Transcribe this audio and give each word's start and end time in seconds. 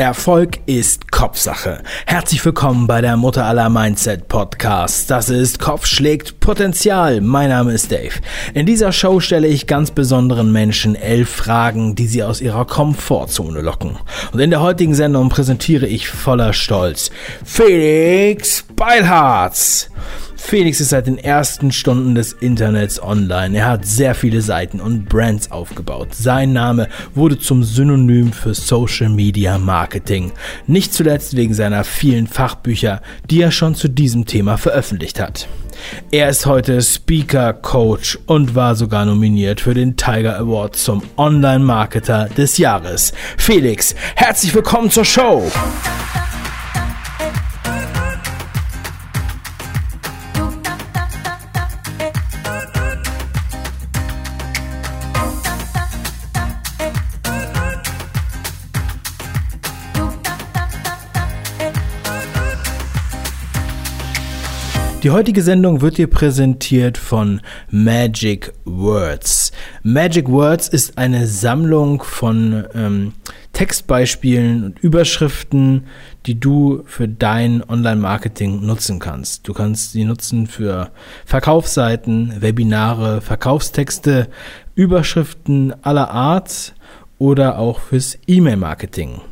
Erfolg 0.00 0.60
ist 0.64 1.12
Kopfsache. 1.12 1.82
Herzlich 2.06 2.42
willkommen 2.42 2.86
bei 2.86 3.02
der 3.02 3.18
Mutter 3.18 3.44
aller 3.44 3.68
Mindset 3.68 4.28
Podcast. 4.28 5.10
Das 5.10 5.28
ist 5.28 5.58
Kopf 5.58 5.84
schlägt 5.84 6.40
Potenzial. 6.40 7.20
Mein 7.20 7.50
Name 7.50 7.74
ist 7.74 7.92
Dave. 7.92 8.14
In 8.54 8.64
dieser 8.64 8.92
Show 8.92 9.20
stelle 9.20 9.46
ich 9.46 9.66
ganz 9.66 9.90
besonderen 9.90 10.52
Menschen 10.52 10.94
elf 10.94 11.28
Fragen, 11.28 11.96
die 11.96 12.06
sie 12.06 12.22
aus 12.22 12.40
ihrer 12.40 12.64
Komfortzone 12.64 13.60
locken. 13.60 13.98
Und 14.32 14.40
in 14.40 14.48
der 14.48 14.62
heutigen 14.62 14.94
Sendung 14.94 15.28
präsentiere 15.28 15.86
ich 15.86 16.08
voller 16.08 16.54
Stolz 16.54 17.10
Felix 17.44 18.64
Beilharz. 18.74 19.90
Felix 20.42 20.80
ist 20.80 20.88
seit 20.88 21.06
den 21.06 21.18
ersten 21.18 21.70
Stunden 21.70 22.16
des 22.16 22.32
Internets 22.32 23.00
online. 23.00 23.56
Er 23.56 23.66
hat 23.66 23.86
sehr 23.86 24.16
viele 24.16 24.40
Seiten 24.40 24.80
und 24.80 25.08
Brands 25.08 25.52
aufgebaut. 25.52 26.08
Sein 26.12 26.52
Name 26.52 26.88
wurde 27.14 27.38
zum 27.38 27.62
Synonym 27.62 28.32
für 28.32 28.54
Social 28.54 29.10
Media 29.10 29.58
Marketing. 29.58 30.32
Nicht 30.66 30.92
zuletzt 30.92 31.36
wegen 31.36 31.54
seiner 31.54 31.84
vielen 31.84 32.26
Fachbücher, 32.26 33.00
die 33.30 33.42
er 33.42 33.52
schon 33.52 33.76
zu 33.76 33.86
diesem 33.88 34.26
Thema 34.26 34.56
veröffentlicht 34.56 35.20
hat. 35.20 35.46
Er 36.10 36.28
ist 36.28 36.46
heute 36.46 36.82
Speaker, 36.82 37.52
Coach 37.52 38.18
und 38.26 38.56
war 38.56 38.74
sogar 38.74 39.04
nominiert 39.04 39.60
für 39.60 39.74
den 39.74 39.96
Tiger 39.96 40.36
Award 40.36 40.74
zum 40.74 41.02
Online-Marketer 41.16 42.28
des 42.36 42.58
Jahres. 42.58 43.12
Felix, 43.36 43.94
herzlich 44.16 44.52
willkommen 44.52 44.90
zur 44.90 45.04
Show! 45.04 45.48
Die 65.02 65.10
heutige 65.10 65.40
Sendung 65.40 65.80
wird 65.80 65.96
dir 65.96 66.08
präsentiert 66.08 66.98
von 66.98 67.40
Magic 67.70 68.52
Words. 68.66 69.50
Magic 69.82 70.28
Words 70.28 70.68
ist 70.68 70.98
eine 70.98 71.26
Sammlung 71.26 72.02
von 72.02 72.66
ähm, 72.74 73.12
Textbeispielen 73.54 74.62
und 74.62 74.78
Überschriften, 74.80 75.86
die 76.26 76.38
du 76.38 76.82
für 76.84 77.08
dein 77.08 77.66
Online-Marketing 77.66 78.66
nutzen 78.66 78.98
kannst. 78.98 79.48
Du 79.48 79.54
kannst 79.54 79.92
sie 79.92 80.04
nutzen 80.04 80.46
für 80.46 80.90
Verkaufsseiten, 81.24 82.34
Webinare, 82.42 83.22
Verkaufstexte, 83.22 84.28
Überschriften 84.74 85.72
aller 85.82 86.10
Art 86.10 86.74
oder 87.18 87.58
auch 87.58 87.80
fürs 87.80 88.18
E-Mail-Marketing. 88.26 89.22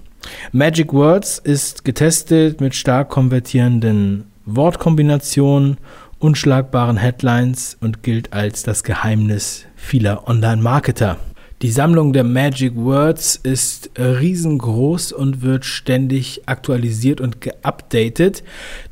Magic 0.50 0.94
Words 0.94 1.38
ist 1.38 1.84
getestet 1.84 2.62
mit 2.62 2.74
stark 2.74 3.10
konvertierenden 3.10 4.24
Wortkombinationen, 4.56 5.76
unschlagbaren 6.18 6.96
Headlines 6.96 7.76
und 7.80 8.02
gilt 8.02 8.32
als 8.32 8.62
das 8.62 8.82
Geheimnis 8.82 9.66
vieler 9.76 10.26
Online-Marketer. 10.26 11.18
Die 11.60 11.72
Sammlung 11.72 12.12
der 12.12 12.22
Magic 12.22 12.76
Words 12.76 13.34
ist 13.34 13.90
riesengroß 13.98 15.10
und 15.10 15.42
wird 15.42 15.64
ständig 15.64 16.42
aktualisiert 16.46 17.20
und 17.20 17.40
geupdatet. 17.40 18.44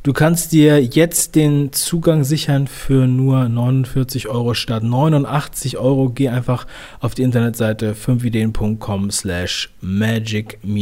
Du 0.02 0.12
kannst 0.12 0.50
dir 0.50 0.82
jetzt 0.82 1.36
den 1.36 1.72
Zugang 1.72 2.24
sichern 2.24 2.66
für 2.66 3.06
nur 3.06 3.48
49 3.48 4.26
Euro 4.26 4.54
statt 4.54 4.82
89 4.82 5.78
Euro. 5.78 6.08
Geh 6.10 6.28
einfach 6.28 6.66
auf 6.98 7.14
die 7.14 7.22
Internetseite 7.22 7.94
5ideen.com 7.94 9.12
slash 9.12 9.70
magic-words. 9.80 10.72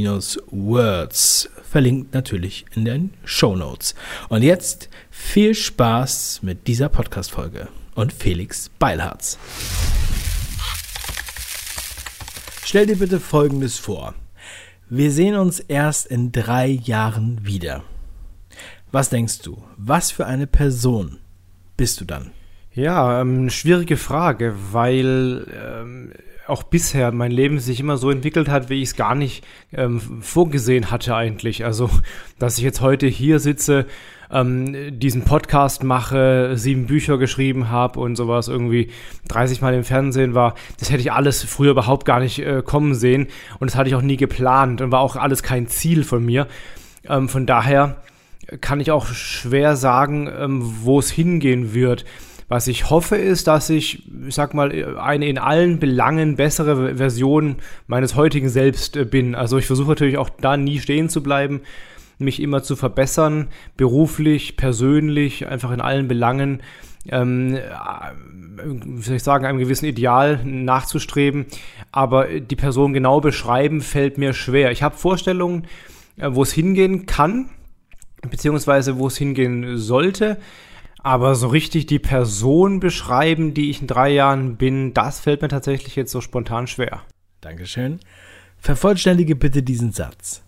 Verlinkt 1.70 2.14
natürlich 2.14 2.64
in 2.74 2.86
den 2.86 3.10
Show 3.26 3.54
Notes. 3.56 3.94
Und 4.30 4.42
jetzt 4.42 4.88
viel 5.10 5.54
Spaß 5.54 6.40
mit 6.40 6.66
dieser 6.66 6.88
Podcast-Folge 6.88 7.68
und 7.94 8.10
Felix 8.10 8.70
Beilharz. 8.78 9.36
Stell 12.66 12.86
dir 12.86 12.96
bitte 12.96 13.20
Folgendes 13.20 13.78
vor. 13.78 14.14
Wir 14.88 15.10
sehen 15.10 15.36
uns 15.36 15.60
erst 15.60 16.06
in 16.06 16.32
drei 16.32 16.66
Jahren 16.66 17.44
wieder. 17.44 17.84
Was 18.90 19.10
denkst 19.10 19.40
du? 19.42 19.62
Was 19.76 20.10
für 20.10 20.24
eine 20.24 20.46
Person 20.46 21.18
bist 21.76 22.00
du 22.00 22.06
dann? 22.06 22.30
Ja, 22.72 23.20
ähm, 23.20 23.50
schwierige 23.50 23.98
Frage, 23.98 24.54
weil 24.72 25.46
ähm, 25.54 26.12
auch 26.46 26.62
bisher 26.62 27.12
mein 27.12 27.30
Leben 27.30 27.58
sich 27.58 27.80
immer 27.80 27.96
so 27.96 28.10
entwickelt 28.10 28.48
hat, 28.48 28.68
wie 28.68 28.82
ich 28.82 28.90
es 28.90 28.96
gar 28.96 29.14
nicht 29.14 29.44
ähm, 29.72 30.00
vorgesehen 30.20 30.90
hatte 30.90 31.14
eigentlich. 31.16 31.64
Also, 31.64 31.90
dass 32.38 32.58
ich 32.58 32.64
jetzt 32.64 32.80
heute 32.80 33.06
hier 33.06 33.38
sitze, 33.38 33.86
ähm, 34.30 34.98
diesen 34.98 35.22
Podcast 35.22 35.84
mache, 35.84 36.52
sieben 36.56 36.86
Bücher 36.86 37.18
geschrieben 37.18 37.70
habe 37.70 38.00
und 38.00 38.16
sowas 38.16 38.48
irgendwie 38.48 38.90
30 39.28 39.60
Mal 39.60 39.74
im 39.74 39.84
Fernsehen 39.84 40.34
war, 40.34 40.54
das 40.78 40.90
hätte 40.90 41.00
ich 41.00 41.12
alles 41.12 41.42
früher 41.42 41.70
überhaupt 41.70 42.04
gar 42.04 42.20
nicht 42.20 42.40
äh, 42.40 42.62
kommen 42.64 42.94
sehen 42.94 43.28
und 43.58 43.70
das 43.70 43.76
hatte 43.76 43.88
ich 43.88 43.94
auch 43.94 44.02
nie 44.02 44.16
geplant 44.16 44.80
und 44.80 44.90
war 44.90 45.00
auch 45.00 45.16
alles 45.16 45.42
kein 45.42 45.68
Ziel 45.68 46.04
von 46.04 46.24
mir. 46.24 46.48
Ähm, 47.08 47.28
von 47.28 47.46
daher 47.46 47.96
kann 48.60 48.80
ich 48.80 48.90
auch 48.90 49.06
schwer 49.06 49.76
sagen, 49.76 50.28
ähm, 50.36 50.60
wo 50.82 50.98
es 50.98 51.10
hingehen 51.10 51.72
wird. 51.74 52.04
Was 52.54 52.68
ich 52.68 52.88
hoffe 52.88 53.16
ist, 53.16 53.48
dass 53.48 53.68
ich, 53.68 54.04
ich 54.28 54.34
sag 54.36 54.54
mal, 54.54 54.96
eine 54.96 55.26
in 55.26 55.38
allen 55.38 55.80
Belangen 55.80 56.36
bessere 56.36 56.94
Version 56.94 57.56
meines 57.88 58.14
heutigen 58.14 58.48
Selbst 58.48 58.96
äh, 58.96 59.04
bin. 59.04 59.34
Also 59.34 59.58
ich 59.58 59.66
versuche 59.66 59.88
natürlich 59.88 60.18
auch 60.18 60.28
da 60.28 60.56
nie 60.56 60.78
stehen 60.78 61.08
zu 61.08 61.20
bleiben, 61.20 61.62
mich 62.20 62.40
immer 62.40 62.62
zu 62.62 62.76
verbessern, 62.76 63.48
beruflich, 63.76 64.56
persönlich, 64.56 65.48
einfach 65.48 65.72
in 65.72 65.80
allen 65.80 66.06
Belangen. 66.06 66.62
Ähm, 67.08 67.56
äh, 67.56 67.60
wie 68.62 69.02
soll 69.02 69.16
ich 69.16 69.24
sagen, 69.24 69.46
einem 69.46 69.58
gewissen 69.58 69.86
Ideal 69.86 70.38
nachzustreben. 70.44 71.46
Aber 71.90 72.28
die 72.28 72.54
Person 72.54 72.92
genau 72.92 73.20
beschreiben 73.20 73.80
fällt 73.80 74.16
mir 74.16 74.32
schwer. 74.32 74.70
Ich 74.70 74.84
habe 74.84 74.96
Vorstellungen, 74.96 75.66
äh, 76.18 76.28
wo 76.30 76.44
es 76.44 76.52
hingehen 76.52 77.06
kann, 77.06 77.48
beziehungsweise 78.30 78.96
wo 78.96 79.08
es 79.08 79.16
hingehen 79.16 79.76
sollte. 79.76 80.36
Aber 81.04 81.34
so 81.34 81.48
richtig 81.48 81.84
die 81.84 81.98
Person 81.98 82.80
beschreiben, 82.80 83.52
die 83.52 83.68
ich 83.68 83.82
in 83.82 83.86
drei 83.86 84.08
Jahren 84.08 84.56
bin, 84.56 84.94
das 84.94 85.20
fällt 85.20 85.42
mir 85.42 85.48
tatsächlich 85.48 85.96
jetzt 85.96 86.10
so 86.10 86.22
spontan 86.22 86.66
schwer. 86.66 87.02
Dankeschön. 87.42 88.00
Vervollständige 88.56 89.36
bitte 89.36 89.62
diesen 89.62 89.92
Satz. 89.92 90.42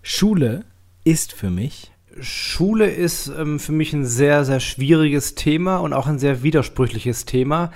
Schule 0.00 0.64
ist 1.04 1.34
für 1.34 1.50
mich. 1.50 1.92
Schule 2.18 2.88
ist 2.88 3.28
ähm, 3.28 3.60
für 3.60 3.72
mich 3.72 3.92
ein 3.92 4.06
sehr, 4.06 4.46
sehr 4.46 4.60
schwieriges 4.60 5.34
Thema 5.34 5.76
und 5.76 5.92
auch 5.92 6.06
ein 6.06 6.18
sehr 6.18 6.42
widersprüchliches 6.42 7.26
Thema. 7.26 7.70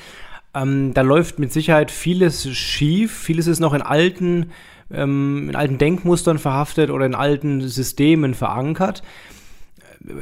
Ähm, 0.55 0.94
da 0.94 1.03
läuft 1.03 1.39
mit 1.39 1.53
Sicherheit 1.53 1.91
vieles 1.91 2.50
schief. 2.56 3.12
Vieles 3.15 3.47
ist 3.47 3.60
noch 3.60 3.75
in 3.75 3.83
alten, 3.83 4.53
ähm, 4.91 5.50
in 5.50 5.55
alten 5.55 5.77
Denkmustern 5.77 6.39
verhaftet 6.39 6.89
oder 6.89 7.05
in 7.05 7.15
alten 7.15 7.60
Systemen 7.69 8.33
verankert 8.33 9.03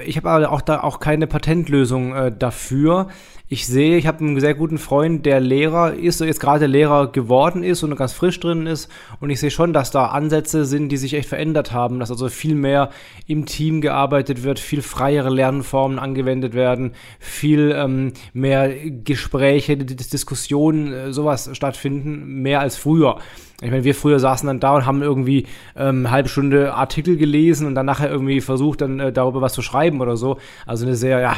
ich 0.04 0.16
habe 0.16 0.28
aber 0.28 0.50
auch 0.50 0.60
da 0.60 0.80
auch 0.80 0.98
keine 0.98 1.26
Patentlösung 1.26 2.14
äh, 2.14 2.32
dafür. 2.36 3.08
Ich 3.50 3.66
sehe, 3.66 3.96
ich 3.96 4.06
habe 4.06 4.18
einen 4.18 4.40
sehr 4.40 4.54
guten 4.54 4.76
Freund, 4.76 5.24
der 5.24 5.40
Lehrer 5.40 5.94
ist, 5.94 6.20
jetzt 6.20 6.40
gerade 6.40 6.66
Lehrer 6.66 7.12
geworden 7.12 7.62
ist 7.62 7.82
und 7.82 7.94
ganz 7.96 8.12
frisch 8.12 8.38
drin 8.40 8.66
ist. 8.66 8.90
Und 9.20 9.30
ich 9.30 9.40
sehe 9.40 9.50
schon, 9.52 9.72
dass 9.72 9.90
da 9.90 10.06
Ansätze 10.06 10.64
sind, 10.64 10.90
die 10.90 10.96
sich 10.96 11.14
echt 11.14 11.28
verändert 11.28 11.72
haben, 11.72 12.00
dass 12.00 12.10
also 12.10 12.28
viel 12.28 12.56
mehr 12.56 12.90
im 13.26 13.46
Team 13.46 13.80
gearbeitet 13.80 14.42
wird, 14.42 14.58
viel 14.58 14.82
freiere 14.82 15.30
Lernformen 15.30 15.98
angewendet 15.98 16.54
werden, 16.54 16.92
viel 17.20 17.72
ähm, 17.74 18.12
mehr 18.32 18.74
Gespräche, 18.84 19.76
Diskussionen, 19.76 20.92
äh, 20.92 21.12
sowas 21.12 21.48
stattfinden, 21.52 22.42
mehr 22.42 22.60
als 22.60 22.76
früher. 22.76 23.18
Ich 23.60 23.70
meine, 23.70 23.82
wir 23.82 23.94
früher 23.94 24.20
saßen 24.20 24.46
dann 24.46 24.60
da 24.60 24.76
und 24.76 24.86
haben 24.86 25.02
irgendwie 25.02 25.46
ähm, 25.76 26.06
eine 26.06 26.10
halbe 26.12 26.28
Stunde 26.28 26.74
Artikel 26.74 27.16
gelesen 27.16 27.66
und 27.66 27.74
dann 27.74 27.86
nachher 27.86 28.08
irgendwie 28.08 28.40
versucht, 28.40 28.80
dann 28.82 29.00
äh, 29.00 29.12
darüber 29.12 29.40
was 29.40 29.52
zu 29.52 29.62
schreiben 29.62 30.00
oder 30.00 30.16
so. 30.16 30.38
Also 30.64 30.86
eine 30.86 30.94
sehr, 30.94 31.18
ja, 31.18 31.36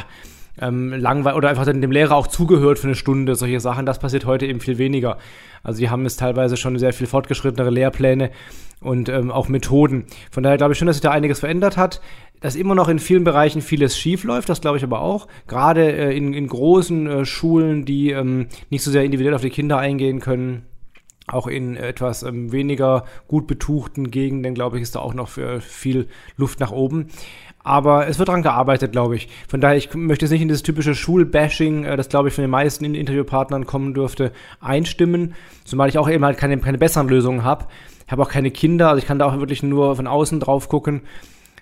ähm, 0.61 0.93
langweilig 0.93 1.37
oder 1.37 1.49
einfach 1.49 1.65
dann 1.65 1.81
dem 1.81 1.91
Lehrer 1.91 2.15
auch 2.15 2.27
zugehört 2.27 2.79
für 2.79 2.89
eine 2.89 2.95
Stunde, 2.95 3.35
solche 3.35 3.61
Sachen. 3.61 3.87
Das 3.87 3.99
passiert 3.99 4.27
heute 4.27 4.47
eben 4.47 4.61
viel 4.61 4.79
weniger. 4.79 5.19
Also 5.63 5.81
die 5.81 5.91
haben 5.91 6.03
jetzt 6.03 6.21
teilweise 6.21 6.57
schon 6.57 6.79
sehr 6.79 6.93
viel 6.93 7.07
fortgeschrittenere 7.07 7.71
Lehrpläne 7.71 8.31
und 8.81 9.09
ähm, 9.09 9.31
auch 9.31 9.49
Methoden. 9.49 10.05
Von 10.31 10.43
daher 10.43 10.59
glaube 10.59 10.73
ich 10.73 10.79
schon, 10.79 10.87
dass 10.87 10.97
sich 10.97 11.03
da 11.03 11.11
einiges 11.11 11.41
verändert 11.41 11.77
hat. 11.77 12.01
Dass 12.41 12.57
immer 12.57 12.75
noch 12.75 12.89
in 12.89 12.99
vielen 12.99 13.25
Bereichen 13.25 13.61
vieles 13.61 13.99
schief 13.99 14.25
läuft, 14.25 14.49
das 14.49 14.63
glaube 14.63 14.79
ich 14.79 14.85
aber 14.85 15.03
auch. 15.03 15.29
Gerade 15.47 15.93
äh, 15.93 16.17
in, 16.17 16.33
in 16.33 16.47
großen 16.47 17.07
äh, 17.07 17.25
Schulen, 17.27 17.85
die 17.85 18.13
ähm, 18.13 18.47
nicht 18.71 18.83
so 18.83 18.91
sehr 18.91 19.05
individuell 19.05 19.35
auf 19.35 19.43
die 19.43 19.51
Kinder 19.51 19.77
eingehen 19.77 20.21
können, 20.21 20.65
auch 21.31 21.47
in 21.47 21.77
etwas 21.77 22.23
ähm, 22.23 22.53
weniger 22.53 23.05
gut 23.29 23.47
betuchten 23.47 24.11
Gegenden, 24.11 24.55
glaube 24.55 24.77
ich, 24.77 24.83
ist 24.83 24.97
da 24.97 25.01
auch 25.01 25.15
noch 25.15 25.29
für 25.29 25.61
viel 25.61 26.09
Luft 26.37 26.61
nach 26.61 26.73
oben. 26.73 27.09
Aber 27.63 28.09
es 28.09 28.19
wird 28.19 28.29
daran 28.29 28.43
gearbeitet, 28.43 28.93
glaube 28.93 29.17
ich. 29.17 29.29
Von 29.49 29.61
daher, 29.61 29.77
ich 29.77 29.95
möchte 29.95 30.25
jetzt 30.25 30.33
nicht 30.33 30.41
in 30.41 30.49
dieses 30.49 30.63
typische 30.63 30.95
Schulbashing, 30.95 31.85
äh, 31.85 31.97
das 31.97 32.09
glaube 32.09 32.29
ich 32.29 32.35
von 32.35 32.43
den 32.43 32.51
meisten 32.51 32.85
Interviewpartnern 32.95 33.67
kommen 33.67 33.95
dürfte, 33.95 34.33
einstimmen. 34.61 35.35
Zumal 35.65 35.89
ich 35.89 35.99
auch 35.99 36.09
eben 36.09 36.25
halt 36.25 36.39
keine, 36.39 36.59
keine 36.59 36.79
besseren 36.79 37.09
Lösungen 37.09 37.45
habe. 37.45 37.67
Ich 38.07 38.13
habe 38.13 38.23
auch 38.23 38.31
keine 38.31 38.51
Kinder, 38.51 38.89
also 38.89 38.99
ich 38.99 39.07
kann 39.07 39.19
da 39.19 39.27
auch 39.27 39.39
wirklich 39.39 39.63
nur 39.63 39.95
von 39.95 40.07
außen 40.07 40.41
drauf 40.41 40.69
gucken. 40.69 41.03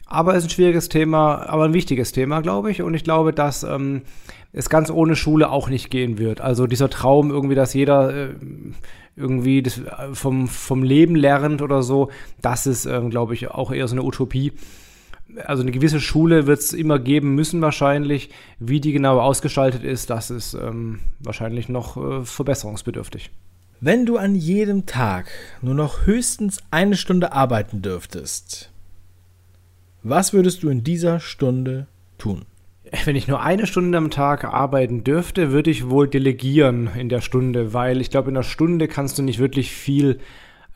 Aber 0.07 0.33
es 0.33 0.39
ist 0.39 0.45
ein 0.45 0.51
schwieriges 0.51 0.89
Thema, 0.89 1.47
aber 1.49 1.65
ein 1.65 1.75
wichtiges 1.75 2.13
Thema, 2.13 2.41
glaube 2.41 2.71
ich. 2.71 2.81
Und 2.81 2.95
ich 2.95 3.05
glaube, 3.05 3.35
dass 3.35 3.63
ähm, 3.63 4.03
es 4.53 4.71
ganz 4.71 4.91
ohne 4.91 5.17
Schule 5.17 5.51
auch 5.51 5.69
nicht 5.69 5.91
gehen 5.91 6.17
wird. 6.17 6.41
Also 6.41 6.67
dieser 6.67 6.89
Traum 6.89 7.31
irgendwie, 7.31 7.55
dass 7.55 7.75
jeder 7.75 8.15
äh, 8.15 8.29
irgendwie 9.19 9.63
das 9.63 9.79
äh, 9.79 10.15
vom, 10.15 10.49
vom 10.49 10.83
Leben 10.83 11.17
lernt 11.17 11.63
oder 11.63 11.83
so, 11.83 12.11
das 12.41 12.67
ist, 12.67 12.87
ähm, 12.87 13.11
glaube 13.11 13.35
ich, 13.35 13.51
auch 13.51 13.73
eher 13.73 13.89
so 13.89 13.95
eine 13.95 14.05
Utopie. 14.05 14.53
Also 15.45 15.63
eine 15.63 15.73
gewisse 15.73 16.01
Schule 16.01 16.47
wird 16.47 16.61
es 16.61 16.73
immer 16.73 16.99
geben 16.99 17.35
müssen 17.35 17.61
wahrscheinlich. 17.61 18.31
Wie 18.59 18.81
die 18.81 18.93
genau 18.93 19.21
ausgestaltet 19.21 19.85
ist, 19.85 20.09
das 20.11 20.31
ist 20.31 20.55
ähm, 20.55 21.01
wahrscheinlich 21.21 21.69
noch 21.69 21.97
äh, 21.97 22.25
verbesserungsbedürftig. 22.25 23.31
Wenn 23.81 24.07
du 24.07 24.17
an 24.17 24.35
jedem 24.35 24.87
Tag 24.87 25.31
nur 25.63 25.75
noch 25.75 26.07
höchstens 26.07 26.59
eine 26.71 26.97
Stunde 26.97 27.33
arbeiten 27.33 27.83
dürftest, 27.83 28.73
was 30.03 30.33
würdest 30.33 30.63
du 30.63 30.69
in 30.69 30.83
dieser 30.83 31.21
Stunde 31.21 31.87
tun? 32.17 32.47
Wenn 33.05 33.17
ich 33.17 33.29
nur 33.29 33.43
eine 33.43 33.67
Stunde 33.67 33.99
am 33.99 34.11
Tag 34.11 34.45
arbeiten 34.45 35.05
dürfte, 35.05 35.51
würde 35.51 35.71
ich 35.71 35.91
wohl 35.91 36.09
delegieren 36.09 36.91
in 36.97 37.09
der 37.09 37.21
Stunde, 37.21 37.73
weil 37.75 38.01
ich 38.01 38.11
glaube, 38.11 38.31
in 38.31 38.37
einer 38.37 38.45
Stunde 38.45 38.89
kannst 38.89 39.19
du 39.19 39.23
nicht 39.23 39.39
wirklich 39.39 39.73
viel 39.73 40.21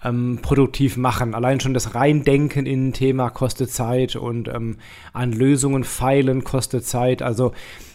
ähm, 0.04 0.40
produktiv 0.42 0.96
machen. 0.96 1.34
Allein 1.34 1.60
schon 1.60 1.74
das 1.74 1.94
Reindenken 1.94 2.66
in 2.66 2.88
ein 2.88 2.92
Thema 2.92 3.30
kostet 3.30 3.70
Zeit 3.70 4.16
und 4.16 4.48
ähm, 4.48 4.76
an 5.12 5.32
Lösungen 5.32 5.84
feilen 5.84 6.44
kostet 6.44 6.84
Zeit. 6.84 7.22
Also 7.22 7.52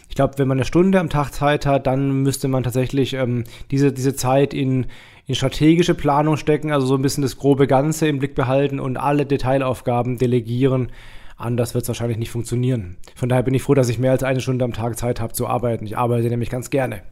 ich 0.08 0.14
glaube, 0.14 0.34
wenn 0.38 0.48
man 0.48 0.58
eine 0.58 0.64
Stunde 0.64 0.98
am 0.98 1.10
Tag 1.10 1.32
Zeit 1.32 1.66
hat, 1.66 1.86
dann 1.86 2.22
müsste 2.22 2.48
man 2.48 2.62
tatsächlich 2.62 3.14
ähm, 3.14 3.44
diese, 3.70 3.92
diese 3.92 4.16
Zeit 4.16 4.54
in, 4.54 4.86
in 5.26 5.34
strategische 5.34 5.94
Planung 5.94 6.36
stecken, 6.36 6.72
also 6.72 6.86
so 6.86 6.94
ein 6.94 7.02
bisschen 7.02 7.22
das 7.22 7.36
grobe 7.36 7.66
Ganze 7.66 8.08
im 8.08 8.18
Blick 8.18 8.34
behalten 8.34 8.80
und 8.80 8.96
alle 8.96 9.26
Detailaufgaben 9.26 10.18
delegieren. 10.18 10.90
Anders 11.38 11.72
wird 11.72 11.82
es 11.82 11.88
wahrscheinlich 11.88 12.18
nicht 12.18 12.32
funktionieren. 12.32 12.96
Von 13.14 13.28
daher 13.28 13.44
bin 13.44 13.54
ich 13.54 13.62
froh, 13.62 13.74
dass 13.74 13.88
ich 13.88 14.00
mehr 14.00 14.10
als 14.10 14.24
eine 14.24 14.40
Stunde 14.40 14.64
am 14.64 14.72
Tag 14.72 14.98
Zeit 14.98 15.20
habe 15.20 15.32
zu 15.32 15.46
arbeiten. 15.46 15.86
Ich 15.86 15.96
arbeite 15.96 16.28
nämlich 16.28 16.50
ganz 16.50 16.68
gerne. 16.68 17.02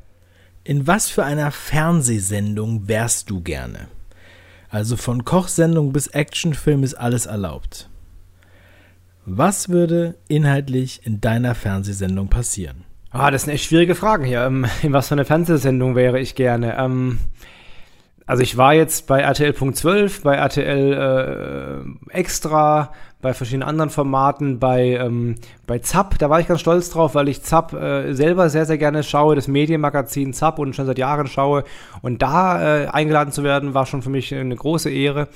In 0.65 0.89
was 0.89 1.09
für 1.09 1.25
einer 1.25 1.53
Fernsehsendung 1.53 2.89
wärst 2.89 3.31
du 3.31 3.41
gerne? 3.41 3.87
Also 4.69 4.97
von 4.97 5.25
Kochsendung 5.25 5.93
bis 5.93 6.09
Actionfilm 6.09 6.83
ist 6.83 6.95
alles 6.95 7.27
erlaubt. 7.27 7.89
Was 9.25 9.69
würde 9.69 10.17
inhaltlich 10.27 11.03
in 11.05 11.21
deiner 11.21 11.55
Fernsehsendung 11.55 12.29
passieren? 12.29 12.85
Ah, 13.11 13.31
das 13.31 13.45
sind 13.45 13.55
echt 13.55 13.67
schwierige 13.67 13.95
Fragen 13.95 14.25
hier. 14.25 14.43
Ähm, 14.43 14.67
in 14.83 14.93
was 14.93 15.07
für 15.07 15.15
eine 15.15 15.25
Fernsehsendung 15.25 15.95
wäre 15.95 16.19
ich 16.19 16.35
gerne? 16.35 16.77
Ähm, 16.77 17.21
also 18.27 18.43
ich 18.43 18.57
war 18.57 18.75
jetzt 18.75 19.07
bei 19.07 19.21
RTL.12, 19.21 20.23
bei 20.23 20.35
RTL 20.35 21.87
äh, 22.11 22.13
Extra, 22.13 22.93
bei 23.23 23.35
verschiedenen 23.35 23.69
anderen 23.69 23.91
Formaten, 23.91 24.59
bei, 24.59 24.99
ähm, 25.01 25.37
bei 25.67 25.79
ZAP, 25.79 26.19
da 26.19 26.29
war 26.29 26.41
ich 26.41 26.49
ganz 26.49 26.61
stolz 26.61 26.91
drauf, 26.91 27.15
weil 27.15 27.29
ich 27.29 27.43
ZAP 27.43 27.73
äh, 27.73 28.13
selber 28.15 28.51
sehr, 28.51 28.67
sehr 28.67 28.79
gerne 28.79 29.05
schaue, 29.05 29.37
das 29.37 29.49
Medienmagazin 29.49 30.33
ZAP 30.33 30.59
und 30.59 30.75
schon 30.75 30.87
seit 30.87 30.99
Jahren 30.99 31.29
schaue. 31.29 31.65
Und 32.03 32.21
da 32.23 32.83
äh, 32.83 32.87
eingeladen 32.89 33.33
zu 33.33 33.45
werden, 33.45 33.75
war 33.75 33.87
schon 33.87 34.03
für 34.03 34.11
mich 34.11 34.35
eine 34.35 34.57
große 34.57 34.91
Ehre. 34.91 35.29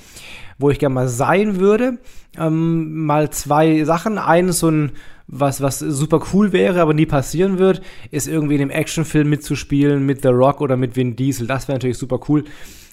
Wo 0.61 0.69
ich 0.69 0.79
gerne 0.79 0.95
mal 0.95 1.07
sein 1.07 1.59
würde, 1.59 1.97
ähm, 2.37 3.05
mal 3.05 3.29
zwei 3.31 3.83
Sachen. 3.83 4.17
Eines 4.17 4.59
so 4.59 4.69
ein 4.69 4.91
was, 5.31 5.61
was 5.61 5.79
super 5.79 6.21
cool 6.33 6.51
wäre, 6.51 6.81
aber 6.81 6.93
nie 6.93 7.05
passieren 7.05 7.57
wird, 7.57 7.81
ist 8.11 8.27
irgendwie 8.27 8.55
in 8.55 8.61
einem 8.61 8.69
Actionfilm 8.69 9.29
mitzuspielen 9.29 10.05
mit 10.05 10.21
The 10.21 10.27
Rock 10.27 10.59
oder 10.59 10.75
mit 10.75 10.95
Vin 10.95 11.15
Diesel. 11.15 11.47
Das 11.47 11.67
wäre 11.67 11.77
natürlich 11.77 11.97
super 11.97 12.19
cool. 12.27 12.43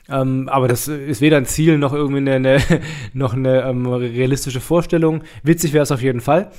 Ähm, 0.08 0.48
aber 0.48 0.68
das 0.68 0.88
ist 0.88 1.20
weder 1.20 1.36
ein 1.36 1.44
Ziel 1.44 1.76
noch 1.76 1.92
irgendwie 1.92 2.18
eine, 2.18 2.34
eine 2.34 2.58
noch 3.12 3.34
eine 3.34 3.62
ähm, 3.62 3.86
realistische 3.86 4.60
Vorstellung. 4.60 5.22
Witzig 5.42 5.72
wäre 5.72 5.82
es 5.82 5.92
auf 5.92 6.00
jeden 6.00 6.20
Fall. 6.20 6.50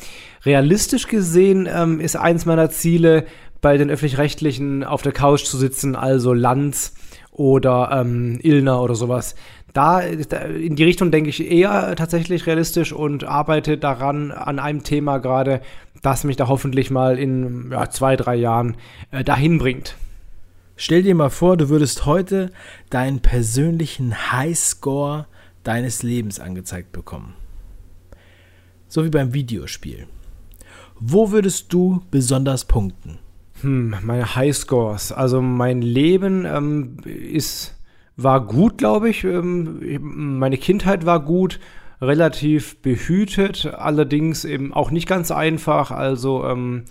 Realistisch 0.46 1.08
gesehen 1.08 1.68
ähm, 1.74 2.00
ist 2.00 2.16
eins 2.16 2.46
meiner 2.46 2.70
Ziele, 2.70 3.26
bei 3.62 3.78
den 3.78 3.90
öffentlich-rechtlichen 3.90 4.84
auf 4.86 5.02
der 5.02 5.12
Couch 5.12 5.44
zu 5.44 5.58
sitzen, 5.58 5.96
also 5.96 6.34
Lanz 6.34 6.94
oder 7.32 7.90
ähm, 7.94 8.40
Illner 8.42 8.82
oder 8.82 8.96
sowas. 8.96 9.36
Da, 9.74 10.00
in 10.00 10.76
die 10.76 10.84
Richtung 10.84 11.12
denke 11.12 11.30
ich 11.30 11.50
eher 11.50 11.96
tatsächlich 11.96 12.48
realistisch 12.48 12.92
und 12.92 13.24
arbeite 13.24 13.78
daran 13.78 14.32
an 14.32 14.60
einem 14.60 14.84
Thema 14.84 15.20
gerade, 15.20 15.62
das 16.02 16.24
mich 16.24 16.38
da 16.38 16.48
hoffentlich 16.48 16.92
mal 16.92 17.20
in 17.20 17.72
ja, 17.72 17.90
zwei, 17.90 18.16
drei 18.16 18.36
Jahren 18.36 18.78
äh, 19.12 19.24
dahin 19.24 19.58
bringt. 19.58 19.96
Stell 20.76 21.04
dir 21.04 21.14
mal 21.14 21.30
vor, 21.30 21.58
du 21.58 21.70
würdest 21.70 22.06
heute 22.06 22.52
deinen 22.90 23.20
persönlichen 23.20 24.32
Highscore 24.32 25.28
deines 25.64 26.04
Lebens 26.04 26.40
angezeigt 26.40 26.92
bekommen. 26.94 27.34
So 28.88 29.04
wie 29.04 29.10
beim 29.10 29.34
Videospiel. 29.34 30.08
Wo 31.00 31.32
würdest 31.32 31.72
du 31.74 32.02
besonders 32.12 32.66
punkten? 32.66 33.20
Hm, 33.62 33.96
meine 34.04 34.36
Highscores. 34.36 35.12
Also 35.12 35.42
mein 35.42 35.82
Leben 35.82 36.46
ähm, 36.46 36.98
ist, 37.04 37.76
war 38.24 38.46
gut, 38.46 38.78
glaube 38.78 39.10
ich. 39.10 39.24
Ähm, 39.24 39.80
meine 40.38 40.58
Kindheit 40.58 41.06
war 41.06 41.20
gut, 41.20 41.60
relativ 42.02 42.82
behütet, 42.82 43.66
allerdings 43.78 44.46
eben 44.46 44.74
auch 44.74 44.92
nicht 44.92 45.08
ganz 45.08 45.32
einfach. 45.32 45.92
Also 45.92 46.46
ähm, 46.46 46.86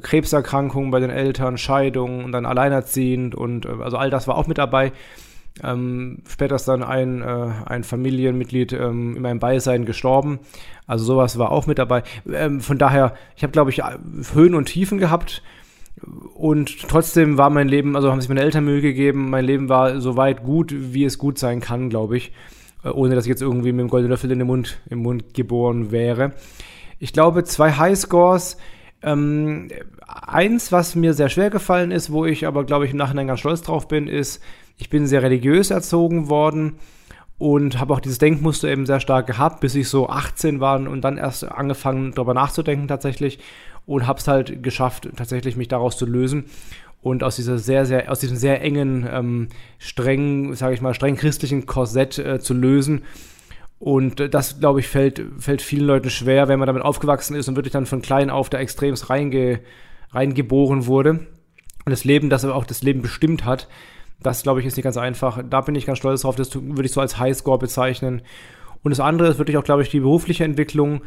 Krebserkrankungen 0.00 0.90
bei 0.90 1.00
den 1.00 1.10
Eltern, 1.10 1.58
Scheidungen 1.58 2.24
und 2.24 2.32
dann 2.32 2.46
alleinerziehend 2.46 3.34
und 3.34 3.66
äh, 3.66 3.70
also 3.82 3.96
all 3.96 4.10
das 4.10 4.28
war 4.28 4.36
auch 4.36 4.46
mit 4.46 4.58
dabei. 4.58 4.92
Ähm, 5.62 6.18
später 6.28 6.56
ist 6.56 6.68
dann 6.68 6.82
ein, 6.82 7.22
äh, 7.22 7.50
ein 7.64 7.82
Familienmitglied 7.82 8.72
ähm, 8.72 9.16
in 9.16 9.22
meinem 9.22 9.38
Beisein 9.38 9.86
gestorben. 9.86 10.40
Also 10.86 11.04
sowas 11.04 11.38
war 11.38 11.50
auch 11.50 11.66
mit 11.66 11.78
dabei. 11.78 12.02
Ähm, 12.30 12.60
von 12.60 12.76
daher, 12.76 13.14
ich 13.36 13.42
habe, 13.42 13.52
glaube 13.52 13.70
ich, 13.70 13.82
Höhen 14.34 14.54
und 14.54 14.66
Tiefen 14.66 14.98
gehabt. 14.98 15.42
Und 16.34 16.88
trotzdem 16.88 17.38
war 17.38 17.48
mein 17.50 17.68
Leben, 17.68 17.96
also 17.96 18.10
haben 18.10 18.20
sich 18.20 18.28
meine 18.28 18.42
Eltern 18.42 18.64
Mühe 18.64 18.82
gegeben, 18.82 19.30
mein 19.30 19.44
Leben 19.44 19.68
war 19.68 20.00
so 20.00 20.16
weit 20.16 20.42
gut, 20.42 20.74
wie 20.74 21.04
es 21.04 21.16
gut 21.18 21.38
sein 21.38 21.60
kann, 21.60 21.88
glaube 21.88 22.16
ich. 22.18 22.32
Äh, 22.84 22.90
ohne 22.90 23.14
dass 23.14 23.24
ich 23.24 23.30
jetzt 23.30 23.42
irgendwie 23.42 23.72
mit 23.72 23.80
dem 23.80 23.88
goldenen 23.88 24.10
Löffel 24.10 24.30
in 24.30 24.38
den 24.38 24.46
Mund, 24.46 24.80
im 24.88 25.00
Mund 25.00 25.34
geboren 25.34 25.90
wäre. 25.90 26.32
Ich 26.98 27.12
glaube, 27.12 27.44
zwei 27.44 27.72
Highscores 27.72 28.56
ähm, 29.02 29.68
eins, 30.06 30.72
was 30.72 30.94
mir 30.94 31.14
sehr 31.14 31.28
schwer 31.28 31.50
gefallen 31.50 31.90
ist, 31.90 32.10
wo 32.10 32.24
ich 32.24 32.46
aber, 32.46 32.64
glaube 32.64 32.86
ich, 32.86 32.92
im 32.92 32.96
Nachhinein 32.96 33.26
ganz 33.26 33.40
stolz 33.40 33.62
drauf 33.62 33.88
bin, 33.88 34.08
ist, 34.08 34.42
ich 34.78 34.90
bin 34.90 35.06
sehr 35.06 35.22
religiös 35.22 35.70
erzogen 35.70 36.28
worden 36.28 36.76
und 37.38 37.78
habe 37.78 37.92
auch 37.92 38.00
dieses 38.00 38.18
Denkmuster 38.18 38.68
eben 38.68 38.86
sehr 38.86 39.00
stark 39.00 39.26
gehabt, 39.26 39.60
bis 39.60 39.74
ich 39.74 39.88
so 39.88 40.08
18 40.08 40.60
war 40.60 40.80
und 40.80 41.02
dann 41.02 41.18
erst 41.18 41.44
angefangen, 41.44 42.12
darüber 42.14 42.34
nachzudenken 42.34 42.88
tatsächlich 42.88 43.38
und 43.86 44.06
habe 44.06 44.18
es 44.18 44.28
halt 44.28 44.62
geschafft, 44.62 45.08
tatsächlich 45.16 45.56
mich 45.56 45.68
daraus 45.68 45.96
zu 45.96 46.06
lösen 46.06 46.44
und 47.02 47.22
aus 47.22 47.36
dieser 47.36 47.58
sehr, 47.58 47.86
sehr, 47.86 48.10
aus 48.10 48.20
diesem 48.20 48.36
sehr 48.36 48.60
engen, 48.62 49.08
ähm, 49.10 49.48
streng, 49.78 50.54
sage 50.54 50.74
ich 50.74 50.80
mal, 50.80 50.94
streng 50.94 51.16
christlichen 51.16 51.66
Korsett 51.66 52.18
äh, 52.18 52.40
zu 52.40 52.52
lösen 52.52 53.02
und 53.78 54.20
äh, 54.20 54.28
das, 54.28 54.60
glaube 54.60 54.80
ich, 54.80 54.88
fällt, 54.88 55.22
fällt 55.38 55.62
vielen 55.62 55.86
Leuten 55.86 56.10
schwer, 56.10 56.48
wenn 56.48 56.58
man 56.58 56.66
damit 56.66 56.82
aufgewachsen 56.82 57.36
ist 57.36 57.48
und 57.48 57.56
wirklich 57.56 57.72
dann 57.72 57.86
von 57.86 58.02
klein 58.02 58.30
auf 58.30 58.50
da 58.50 58.58
extremst 58.58 59.10
reinge, 59.10 59.60
reingeboren 60.12 60.86
wurde. 60.86 61.10
Und 61.10 61.90
das 61.90 62.04
Leben, 62.04 62.30
das 62.30 62.44
aber 62.44 62.54
auch 62.54 62.66
das 62.66 62.82
Leben 62.82 63.02
bestimmt 63.02 63.44
hat, 63.44 63.68
das, 64.20 64.42
glaube 64.42 64.60
ich, 64.60 64.66
ist 64.66 64.76
nicht 64.76 64.84
ganz 64.84 64.96
einfach. 64.96 65.42
Da 65.48 65.60
bin 65.60 65.74
ich 65.74 65.86
ganz 65.86 65.98
stolz 65.98 66.22
drauf, 66.22 66.36
das 66.36 66.54
würde 66.54 66.84
ich 66.84 66.92
so 66.92 67.00
als 67.00 67.18
Highscore 67.18 67.58
bezeichnen. 67.58 68.22
Und 68.82 68.90
das 68.90 69.00
andere 69.00 69.28
ist 69.28 69.38
wirklich 69.38 69.58
auch, 69.58 69.64
glaube 69.64 69.82
ich, 69.82 69.90
die 69.90 70.00
berufliche 70.00 70.44
Entwicklung. 70.44 71.02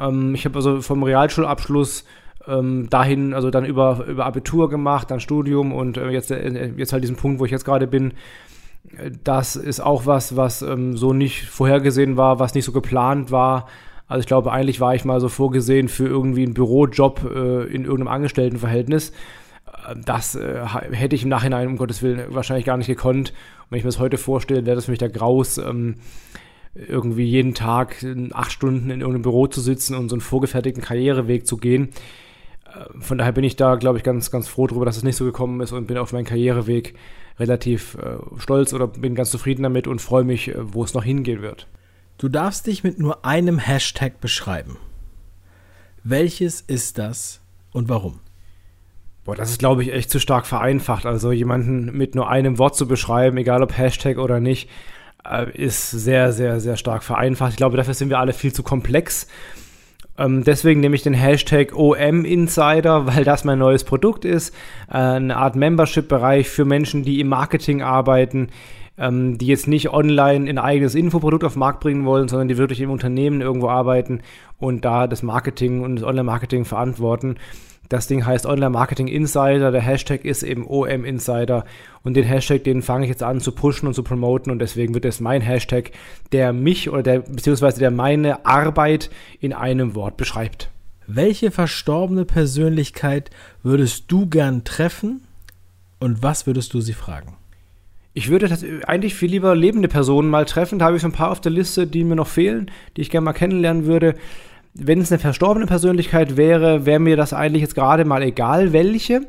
Ähm, 0.00 0.34
ich 0.34 0.44
habe 0.44 0.56
also 0.56 0.80
vom 0.80 1.02
Realschulabschluss 1.02 2.04
ähm, 2.46 2.88
dahin, 2.90 3.34
also 3.34 3.50
dann 3.50 3.64
über, 3.64 4.06
über 4.06 4.26
Abitur 4.26 4.68
gemacht, 4.68 5.10
dann 5.10 5.20
Studium 5.20 5.72
und 5.72 5.96
äh, 5.96 6.10
jetzt, 6.10 6.30
äh, 6.30 6.72
jetzt 6.76 6.92
halt 6.92 7.02
diesen 7.02 7.16
Punkt, 7.16 7.40
wo 7.40 7.44
ich 7.44 7.50
jetzt 7.50 7.64
gerade 7.64 7.86
bin, 7.86 8.12
das 9.24 9.56
ist 9.56 9.80
auch 9.80 10.06
was, 10.06 10.36
was 10.36 10.62
ähm, 10.62 10.96
so 10.96 11.12
nicht 11.12 11.46
vorhergesehen 11.46 12.16
war, 12.16 12.38
was 12.38 12.54
nicht 12.54 12.64
so 12.64 12.72
geplant 12.72 13.30
war. 13.30 13.66
Also 14.08 14.20
ich 14.20 14.26
glaube, 14.26 14.52
eigentlich 14.52 14.80
war 14.80 14.94
ich 14.94 15.04
mal 15.04 15.20
so 15.20 15.28
vorgesehen 15.28 15.88
für 15.88 16.06
irgendwie 16.06 16.44
einen 16.44 16.54
Bürojob 16.54 17.24
äh, 17.24 17.64
in 17.64 17.84
irgendeinem 17.84 18.08
Angestelltenverhältnis. 18.08 19.10
Äh, 19.10 19.96
das 20.04 20.36
äh, 20.36 20.64
hätte 20.92 21.16
ich 21.16 21.24
im 21.24 21.28
Nachhinein, 21.28 21.66
um 21.66 21.76
Gottes 21.76 22.02
Willen, 22.02 22.22
wahrscheinlich 22.28 22.64
gar 22.64 22.76
nicht 22.76 22.86
gekonnt. 22.86 23.30
Und 23.30 23.70
wenn 23.70 23.78
ich 23.78 23.84
mir 23.84 23.90
das 23.90 23.98
heute 23.98 24.18
vorstelle, 24.18 24.64
wäre 24.64 24.76
das 24.76 24.84
für 24.84 24.92
mich 24.92 25.00
der 25.00 25.08
Graus, 25.08 25.58
ähm, 25.58 25.96
irgendwie 26.88 27.24
jeden 27.24 27.54
Tag 27.54 28.04
acht 28.32 28.52
Stunden 28.52 28.90
in 28.90 29.00
irgendeinem 29.00 29.22
Büro 29.22 29.46
zu 29.46 29.60
sitzen 29.60 29.94
und 29.94 30.08
so 30.08 30.14
einen 30.14 30.20
vorgefertigten 30.20 30.82
Karriereweg 30.82 31.46
zu 31.46 31.56
gehen. 31.56 31.90
Äh, 32.66 33.00
von 33.00 33.18
daher 33.18 33.32
bin 33.32 33.44
ich 33.44 33.56
da, 33.56 33.76
glaube 33.76 33.98
ich, 33.98 34.04
ganz, 34.04 34.30
ganz 34.30 34.48
froh 34.48 34.66
darüber, 34.66 34.84
dass 34.84 34.96
es 34.96 35.02
nicht 35.02 35.16
so 35.16 35.24
gekommen 35.24 35.60
ist 35.60 35.72
und 35.72 35.86
bin 35.86 35.98
auf 35.98 36.12
meinen 36.12 36.26
Karriereweg 36.26 36.94
relativ 37.38 37.96
äh, 37.96 38.16
stolz 38.38 38.72
oder 38.72 38.86
bin 38.86 39.14
ganz 39.14 39.30
zufrieden 39.30 39.62
damit 39.62 39.86
und 39.86 40.00
freue 40.00 40.24
mich, 40.24 40.48
äh, 40.48 40.54
wo 40.58 40.84
es 40.84 40.94
noch 40.94 41.04
hingehen 41.04 41.42
wird. 41.42 41.66
Du 42.18 42.28
darfst 42.28 42.66
dich 42.66 42.82
mit 42.82 42.98
nur 42.98 43.24
einem 43.24 43.58
Hashtag 43.58 44.20
beschreiben. 44.20 44.78
Welches 46.02 46.60
ist 46.60 46.98
das 46.98 47.40
und 47.72 47.88
warum? 47.88 48.20
Boah, 49.24 49.34
das 49.34 49.50
ist, 49.50 49.58
glaube 49.58 49.82
ich, 49.82 49.92
echt 49.92 50.08
zu 50.08 50.20
stark 50.20 50.46
vereinfacht. 50.46 51.04
Also 51.04 51.32
jemanden 51.32 51.96
mit 51.96 52.14
nur 52.14 52.30
einem 52.30 52.58
Wort 52.58 52.76
zu 52.76 52.86
beschreiben, 52.86 53.36
egal 53.38 53.62
ob 53.62 53.76
Hashtag 53.76 54.18
oder 54.18 54.40
nicht, 54.40 54.70
ist 55.54 55.90
sehr, 55.90 56.32
sehr, 56.32 56.60
sehr 56.60 56.76
stark 56.76 57.02
vereinfacht. 57.02 57.52
Ich 57.52 57.56
glaube, 57.56 57.76
dafür 57.76 57.94
sind 57.94 58.10
wir 58.10 58.18
alle 58.18 58.32
viel 58.32 58.52
zu 58.52 58.62
komplex. 58.62 59.26
Ähm, 60.18 60.44
deswegen 60.44 60.80
nehme 60.80 60.96
ich 60.96 61.02
den 61.02 61.14
Hashtag 61.14 61.74
OM 61.76 62.24
Insider, 62.24 63.06
weil 63.14 63.24
das 63.24 63.44
mein 63.44 63.58
neues 63.58 63.84
Produkt 63.84 64.24
ist. 64.24 64.54
Äh, 64.90 64.96
eine 64.96 65.36
Art 65.36 65.56
Membership-Bereich 65.56 66.48
für 66.48 66.64
Menschen, 66.64 67.02
die 67.02 67.20
im 67.20 67.28
Marketing 67.28 67.82
arbeiten, 67.82 68.48
ähm, 68.98 69.38
die 69.38 69.46
jetzt 69.46 69.68
nicht 69.68 69.90
online 69.90 70.48
ein 70.48 70.58
eigenes 70.58 70.94
Infoprodukt 70.94 71.44
auf 71.44 71.54
den 71.54 71.60
Markt 71.60 71.80
bringen 71.80 72.04
wollen, 72.04 72.28
sondern 72.28 72.48
die 72.48 72.56
wirklich 72.56 72.80
im 72.80 72.90
Unternehmen 72.90 73.40
irgendwo 73.40 73.68
arbeiten 73.68 74.20
und 74.58 74.84
da 74.84 75.06
das 75.06 75.22
Marketing 75.22 75.82
und 75.82 75.96
das 75.96 76.04
Online-Marketing 76.04 76.64
verantworten. 76.64 77.36
Das 77.88 78.06
Ding 78.06 78.26
heißt 78.26 78.46
Online 78.46 78.70
Marketing 78.70 79.08
Insider. 79.08 79.70
Der 79.70 79.80
Hashtag 79.80 80.24
ist 80.24 80.42
eben 80.42 80.66
OM 80.66 81.04
Insider. 81.04 81.64
Und 82.02 82.14
den 82.14 82.24
Hashtag, 82.24 82.64
den 82.64 82.82
fange 82.82 83.04
ich 83.04 83.10
jetzt 83.10 83.22
an 83.22 83.40
zu 83.40 83.52
pushen 83.52 83.86
und 83.86 83.94
zu 83.94 84.02
promoten. 84.02 84.50
Und 84.50 84.58
deswegen 84.58 84.94
wird 84.94 85.04
es 85.04 85.20
mein 85.20 85.40
Hashtag, 85.40 85.92
der 86.32 86.52
mich 86.52 86.90
oder 86.90 87.02
der, 87.02 87.18
beziehungsweise 87.20 87.78
der 87.78 87.90
meine 87.90 88.44
Arbeit 88.46 89.10
in 89.40 89.52
einem 89.52 89.94
Wort 89.94 90.16
beschreibt. 90.16 90.70
Welche 91.06 91.50
verstorbene 91.52 92.24
Persönlichkeit 92.24 93.30
würdest 93.62 94.04
du 94.08 94.26
gern 94.26 94.64
treffen 94.64 95.22
und 96.00 96.22
was 96.22 96.46
würdest 96.46 96.74
du 96.74 96.80
sie 96.80 96.94
fragen? 96.94 97.36
Ich 98.12 98.28
würde 98.30 98.48
das 98.48 98.64
eigentlich 98.86 99.14
viel 99.14 99.30
lieber 99.30 99.54
lebende 99.54 99.88
Personen 99.88 100.30
mal 100.30 100.46
treffen. 100.46 100.78
Da 100.78 100.86
habe 100.86 100.96
ich 100.96 101.02
so 101.02 101.08
ein 101.08 101.12
paar 101.12 101.30
auf 101.30 101.40
der 101.40 101.52
Liste, 101.52 101.86
die 101.86 102.02
mir 102.02 102.16
noch 102.16 102.26
fehlen, 102.28 102.70
die 102.96 103.02
ich 103.02 103.10
gerne 103.10 103.26
mal 103.26 103.34
kennenlernen 103.34 103.84
würde 103.84 104.14
wenn 104.78 105.00
es 105.00 105.10
eine 105.10 105.18
verstorbene 105.18 105.66
Persönlichkeit 105.66 106.36
wäre, 106.36 106.86
wäre 106.86 107.00
mir 107.00 107.16
das 107.16 107.32
eigentlich 107.32 107.62
jetzt 107.62 107.74
gerade 107.74 108.04
mal 108.04 108.22
egal, 108.22 108.72
welche. 108.72 109.22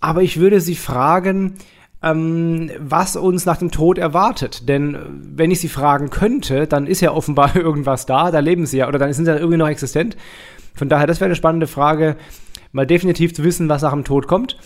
Aber 0.00 0.22
ich 0.22 0.38
würde 0.38 0.60
sie 0.60 0.74
fragen, 0.74 1.54
ähm, 2.02 2.70
was 2.78 3.16
uns 3.16 3.46
nach 3.46 3.56
dem 3.56 3.70
Tod 3.70 3.98
erwartet. 3.98 4.68
Denn 4.68 4.94
äh, 4.94 4.98
wenn 5.36 5.50
ich 5.50 5.60
sie 5.60 5.68
fragen 5.68 6.10
könnte, 6.10 6.66
dann 6.66 6.86
ist 6.86 7.00
ja 7.00 7.12
offenbar 7.12 7.56
irgendwas 7.56 8.06
da, 8.06 8.30
da 8.30 8.40
leben 8.40 8.66
sie 8.66 8.78
ja, 8.78 8.88
oder 8.88 8.98
dann 8.98 9.12
sind 9.12 9.24
sie 9.24 9.30
ja 9.30 9.38
irgendwie 9.38 9.58
noch 9.58 9.68
existent. 9.68 10.16
Von 10.74 10.88
daher, 10.88 11.06
das 11.06 11.20
wäre 11.20 11.26
eine 11.26 11.36
spannende 11.36 11.66
Frage, 11.66 12.16
mal 12.72 12.86
definitiv 12.86 13.34
zu 13.34 13.44
wissen, 13.44 13.68
was 13.68 13.82
nach 13.82 13.92
dem 13.92 14.04
Tod 14.04 14.26
kommt. 14.26 14.56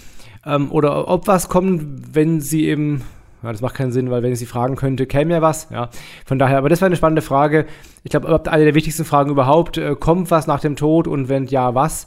Ähm, 0.44 0.70
oder 0.72 1.08
ob 1.08 1.26
was 1.26 1.48
kommt, 1.48 2.14
wenn 2.14 2.40
sie 2.40 2.66
eben 2.66 3.02
ja, 3.46 3.52
das 3.52 3.62
macht 3.62 3.74
keinen 3.76 3.92
Sinn, 3.92 4.10
weil 4.10 4.22
wenn 4.22 4.32
ich 4.32 4.38
sie 4.38 4.46
fragen 4.46 4.76
könnte, 4.76 5.06
käme 5.06 5.32
ja 5.32 5.40
was. 5.40 5.68
Ja. 5.70 5.90
Von 6.24 6.38
daher, 6.38 6.58
aber 6.58 6.68
das 6.68 6.80
wäre 6.80 6.86
eine 6.86 6.96
spannende 6.96 7.22
Frage. 7.22 7.66
Ich 8.02 8.10
glaube, 8.10 8.28
eine 8.50 8.64
der 8.64 8.74
wichtigsten 8.74 9.04
Fragen 9.04 9.30
überhaupt, 9.30 9.78
äh, 9.78 9.94
kommt 9.94 10.30
was 10.30 10.46
nach 10.46 10.60
dem 10.60 10.76
Tod 10.76 11.06
und 11.06 11.28
wenn 11.28 11.46
ja, 11.46 11.74
was? 11.74 12.06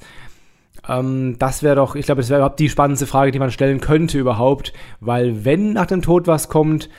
Ähm, 0.87 1.37
das 1.39 1.63
wäre 1.63 1.75
doch, 1.75 1.95
ich 1.95 2.05
glaube, 2.05 2.21
das 2.21 2.29
wäre 2.29 2.41
überhaupt 2.41 2.59
die 2.59 2.69
spannendste 2.69 3.07
Frage, 3.07 3.31
die 3.31 3.39
man 3.39 3.51
stellen 3.51 3.79
könnte 3.79 4.19
überhaupt, 4.19 4.73
weil 4.99 5.45
wenn 5.45 5.73
nach 5.73 5.85
dem 5.85 6.01
Tod 6.01 6.27
was 6.27 6.49
kommt, 6.49 6.89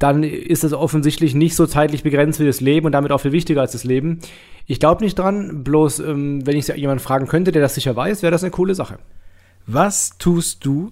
dann 0.00 0.24
ist 0.24 0.64
es 0.64 0.72
offensichtlich 0.72 1.34
nicht 1.34 1.54
so 1.54 1.66
zeitlich 1.66 2.02
begrenzt 2.02 2.40
wie 2.40 2.46
das 2.46 2.60
Leben 2.60 2.86
und 2.86 2.92
damit 2.92 3.12
auch 3.12 3.18
viel 3.18 3.32
wichtiger 3.32 3.60
als 3.60 3.72
das 3.72 3.84
Leben. 3.84 4.18
Ich 4.66 4.80
glaube 4.80 5.04
nicht 5.04 5.18
dran, 5.18 5.62
bloß 5.62 6.00
ähm, 6.00 6.44
wenn 6.46 6.56
ich 6.56 6.66
jemanden 6.68 7.02
fragen 7.02 7.28
könnte, 7.28 7.52
der 7.52 7.62
das 7.62 7.76
sicher 7.76 7.94
weiß, 7.94 8.22
wäre 8.22 8.32
das 8.32 8.42
eine 8.42 8.50
coole 8.50 8.74
Sache. 8.74 8.98
Was 9.66 10.18
tust 10.18 10.64
du, 10.64 10.90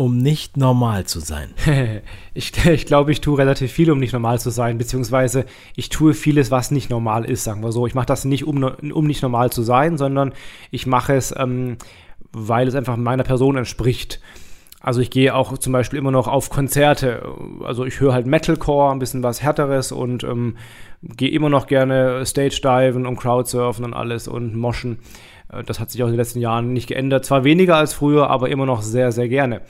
um 0.00 0.16
nicht 0.16 0.56
normal 0.56 1.04
zu 1.04 1.20
sein? 1.20 1.50
ich, 2.34 2.64
ich 2.64 2.86
glaube, 2.86 3.12
ich 3.12 3.20
tue 3.20 3.36
relativ 3.36 3.70
viel, 3.70 3.90
um 3.90 3.98
nicht 3.98 4.14
normal 4.14 4.40
zu 4.40 4.48
sein, 4.48 4.78
beziehungsweise 4.78 5.44
ich 5.76 5.90
tue 5.90 6.14
vieles, 6.14 6.50
was 6.50 6.70
nicht 6.70 6.88
normal 6.88 7.26
ist, 7.26 7.44
sagen 7.44 7.62
wir 7.62 7.70
so. 7.70 7.86
Ich 7.86 7.94
mache 7.94 8.06
das 8.06 8.24
nicht, 8.24 8.46
um, 8.46 8.64
um 8.64 9.06
nicht 9.06 9.20
normal 9.20 9.52
zu 9.52 9.60
sein, 9.60 9.98
sondern 9.98 10.32
ich 10.70 10.86
mache 10.86 11.12
es, 11.12 11.34
ähm, 11.36 11.76
weil 12.32 12.66
es 12.66 12.74
einfach 12.74 12.96
meiner 12.96 13.24
Person 13.24 13.58
entspricht. 13.58 14.22
Also 14.80 15.02
ich 15.02 15.10
gehe 15.10 15.34
auch 15.34 15.58
zum 15.58 15.74
Beispiel 15.74 15.98
immer 15.98 16.12
noch 16.12 16.28
auf 16.28 16.48
Konzerte. 16.48 17.22
Also 17.62 17.84
ich 17.84 18.00
höre 18.00 18.14
halt 18.14 18.26
Metalcore, 18.26 18.92
ein 18.92 19.00
bisschen 19.00 19.22
was 19.22 19.42
härteres 19.42 19.92
und 19.92 20.24
ähm, 20.24 20.56
gehe 21.02 21.30
immer 21.30 21.50
noch 21.50 21.66
gerne 21.66 22.24
Stage 22.24 22.62
diven 22.64 23.04
und 23.04 23.16
Crowdsurfen 23.16 23.84
und 23.84 23.92
alles 23.92 24.28
und 24.28 24.56
moschen. 24.56 25.00
Äh, 25.52 25.62
das 25.64 25.80
hat 25.80 25.90
sich 25.90 26.02
auch 26.02 26.06
in 26.06 26.12
den 26.12 26.18
letzten 26.18 26.40
Jahren 26.40 26.72
nicht 26.72 26.86
geändert. 26.86 27.24
Zwar 27.26 27.44
weniger 27.44 27.76
als 27.76 27.92
früher, 27.92 28.30
aber 28.30 28.48
immer 28.48 28.64
noch 28.64 28.82
sehr, 28.82 29.12
sehr 29.12 29.28
gerne. 29.28 29.60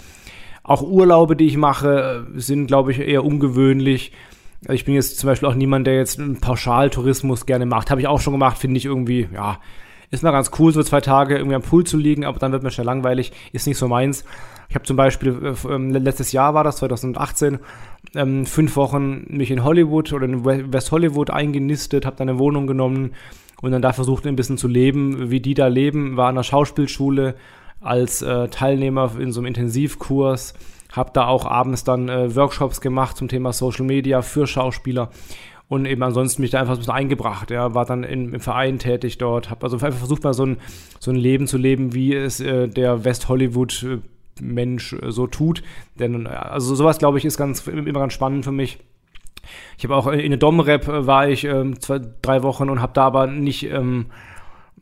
Auch 0.71 0.83
Urlaube, 0.83 1.35
die 1.35 1.47
ich 1.47 1.57
mache, 1.57 2.29
sind, 2.37 2.69
glaube 2.69 2.93
ich, 2.93 3.00
eher 3.00 3.25
ungewöhnlich. 3.25 4.12
Ich 4.69 4.85
bin 4.85 4.95
jetzt 4.95 5.19
zum 5.19 5.27
Beispiel 5.27 5.49
auch 5.49 5.57
niemand, 5.57 5.85
der 5.89 5.97
jetzt 5.97 6.21
einen 6.21 6.39
Pauschaltourismus 6.39 7.45
gerne 7.45 7.67
macht. 7.67 7.91
Habe 7.91 8.00
ich 8.00 8.07
auch 8.07 8.21
schon 8.21 8.35
gemacht, 8.35 8.57
finde 8.57 8.77
ich 8.77 8.85
irgendwie, 8.85 9.29
ja, 9.35 9.59
ist 10.12 10.23
mal 10.23 10.31
ganz 10.31 10.53
cool, 10.61 10.73
so 10.73 10.81
zwei 10.85 11.00
Tage 11.00 11.37
irgendwie 11.39 11.57
am 11.57 11.62
Pool 11.62 11.83
zu 11.83 11.97
liegen, 11.97 12.25
aber 12.25 12.39
dann 12.39 12.53
wird 12.53 12.62
mir 12.62 12.71
schnell 12.71 12.87
langweilig, 12.87 13.33
ist 13.50 13.67
nicht 13.67 13.79
so 13.79 13.89
meins. 13.89 14.25
Ich 14.69 14.77
habe 14.77 14.85
zum 14.85 14.97
Beispiel, 14.97 15.57
äh, 15.67 15.75
ähm, 15.75 15.91
letztes 15.91 16.31
Jahr 16.31 16.55
war 16.55 16.62
das, 16.62 16.77
2018, 16.77 17.59
ähm, 18.15 18.47
fünf 18.47 18.77
Wochen 18.77 19.25
mich 19.27 19.50
in 19.50 19.65
Hollywood 19.65 20.12
oder 20.12 20.27
in 20.27 20.45
West 20.45 20.93
Hollywood 20.93 21.31
eingenistet, 21.31 22.07
habe 22.07 22.15
da 22.15 22.23
eine 22.23 22.39
Wohnung 22.39 22.69
genommen 22.69 23.15
und 23.61 23.73
dann 23.73 23.83
da 23.83 23.93
versucht 23.93 24.25
ein 24.25 24.37
bisschen 24.37 24.57
zu 24.57 24.69
leben, 24.69 25.33
wie 25.33 25.41
die 25.41 25.55
da 25.55 25.67
leben, 25.67 26.17
war 26.17 26.29
an 26.29 26.37
der 26.37 26.45
Schauspielschule, 26.45 27.35
als 27.80 28.22
äh, 28.22 28.49
Teilnehmer 28.49 29.12
in 29.18 29.32
so 29.32 29.40
einem 29.40 29.46
Intensivkurs, 29.46 30.54
habe 30.92 31.10
da 31.14 31.26
auch 31.26 31.46
abends 31.46 31.84
dann 31.84 32.08
äh, 32.08 32.34
Workshops 32.34 32.80
gemacht 32.80 33.16
zum 33.16 33.28
Thema 33.28 33.52
Social 33.52 33.87
Media 33.87 34.22
für 34.22 34.46
Schauspieler 34.46 35.10
und 35.68 35.87
eben 35.87 36.02
ansonsten 36.02 36.42
mich 36.42 36.50
da 36.50 36.60
einfach 36.60 36.75
ein 36.75 36.78
bisschen 36.78 36.94
eingebracht. 36.94 37.50
Ja, 37.50 37.75
war 37.75 37.84
dann 37.84 38.02
in, 38.02 38.34
im 38.34 38.40
Verein 38.40 38.78
tätig 38.78 39.18
dort, 39.18 39.50
habe 39.50 39.62
also 39.64 39.76
einfach 39.76 39.99
versucht 39.99 40.25
mal 40.25 40.34
so 40.34 40.44
ein, 40.44 40.56
so 40.99 41.10
ein 41.10 41.16
Leben 41.16 41.46
zu 41.46 41.56
leben, 41.58 41.94
wie 41.94 42.12
es 42.14 42.40
äh, 42.40 42.68
der 42.68 43.04
West 43.04 43.28
Hollywood 43.28 43.84
äh, 43.84 43.99
Mensch 44.42 44.92
äh, 44.94 45.12
so 45.12 45.26
tut. 45.28 45.62
Denn 45.99 46.26
also 46.26 46.75
sowas 46.75 46.99
glaube 46.99 47.18
ich 47.18 47.25
ist 47.25 47.38
ganz 47.38 47.66
immer 47.66 48.00
ganz 48.00 48.12
spannend 48.12 48.44
für 48.44 48.52
mich. 48.52 48.78
Ich 49.78 49.84
habe 49.84 49.96
auch 49.96 50.08
in 50.08 50.30
der 50.30 50.38
Dom-Rap 50.38 50.88
äh, 50.88 51.06
war 51.06 51.28
ich 51.28 51.44
ähm, 51.44 51.80
zwei, 51.80 52.00
drei 52.20 52.42
Wochen 52.42 52.68
und 52.68 52.82
habe 52.82 52.92
da 52.92 53.04
aber 53.04 53.28
nicht 53.28 53.70
ähm, 53.70 54.06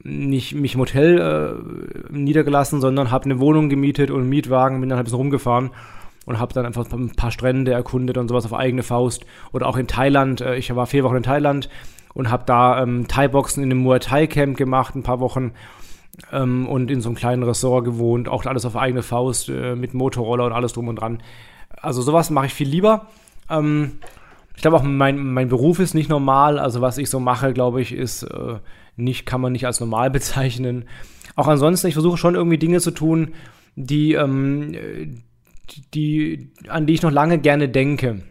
nicht 0.03 0.55
mich 0.55 0.75
im 0.75 0.81
Hotel 0.81 1.19
äh, 1.19 2.13
niedergelassen, 2.13 2.81
sondern 2.81 3.11
habe 3.11 3.25
eine 3.25 3.41
Wohnung 3.41 3.69
gemietet 3.69 4.11
und 4.11 4.21
einen 4.21 4.29
Mietwagen, 4.29 4.81
bin 4.81 4.89
dann 4.89 4.99
ein 4.99 5.05
bisschen 5.05 5.19
rumgefahren 5.19 5.71
und 6.27 6.39
habe 6.39 6.53
dann 6.53 6.67
einfach 6.67 6.91
ein 6.93 7.15
paar 7.17 7.31
Strände 7.31 7.73
erkundet 7.73 8.19
und 8.19 8.29
sowas 8.29 8.45
auf 8.45 8.55
eigene 8.55 8.83
Faust. 8.83 9.25
Oder 9.53 9.67
auch 9.67 9.77
in 9.77 9.87
Thailand, 9.87 10.41
äh, 10.41 10.57
ich 10.57 10.75
war 10.75 10.87
vier 10.87 11.05
Wochen 11.05 11.17
in 11.17 11.23
Thailand 11.23 11.69
und 12.15 12.31
habe 12.31 12.45
da 12.47 12.83
ähm, 12.83 13.09
Thai-Boxen 13.09 13.63
in 13.63 13.71
einem 13.71 13.81
Muay 13.81 13.99
Thai-Camp 13.99 14.57
gemacht, 14.57 14.95
ein 14.95 15.03
paar 15.03 15.21
Wochen 15.21 15.53
ähm, 16.33 16.69
und 16.69 16.91
in 16.91 17.01
so 17.01 17.09
einem 17.09 17.17
kleinen 17.17 17.43
Ressort 17.43 17.85
gewohnt, 17.85 18.29
auch 18.29 18.45
alles 18.47 18.67
auf 18.67 18.77
eigene 18.77 19.03
Faust 19.03 19.49
äh, 19.49 19.75
mit 19.75 19.95
Motorroller 19.95 20.47
und 20.47 20.53
alles 20.53 20.73
drum 20.73 20.89
und 20.89 20.97
dran. 20.97 21.23
Also 21.81 22.03
sowas 22.03 22.31
mache 22.31 22.47
ich 22.47 22.55
viel 22.55 22.69
lieber. 22.69 23.07
Ähm, 23.49 23.99
ich 24.55 24.63
glaube 24.63 24.77
auch, 24.77 24.83
mein, 24.83 25.33
mein 25.33 25.49
Beruf 25.49 25.79
ist 25.79 25.95
nicht 25.95 26.11
normal. 26.11 26.59
Also 26.59 26.81
was 26.81 26.99
ich 26.99 27.09
so 27.09 27.21
mache, 27.21 27.53
glaube 27.53 27.81
ich, 27.81 27.93
ist 27.93 28.25
äh, 28.25 28.57
nicht, 28.99 29.27
kann 29.27 29.41
man 29.41 29.53
nicht 29.53 29.67
als 29.67 29.81
normal 29.81 30.11
bezeichnen. 30.19 30.85
Auch 31.37 31.49
ansonsten, 31.49 31.87
ich 31.87 31.95
versuche 31.95 32.19
schon 32.19 32.35
irgendwie 32.35 32.59
Dinge 32.59 32.81
zu 32.81 32.91
tun, 32.91 33.35
die, 33.77 34.15
ähm, 34.15 35.23
die, 35.95 36.51
an 36.69 36.87
die 36.87 36.95
ich 36.95 37.03
noch 37.03 37.13
lange 37.13 37.39
gerne 37.39 37.69
denke. 37.69 38.23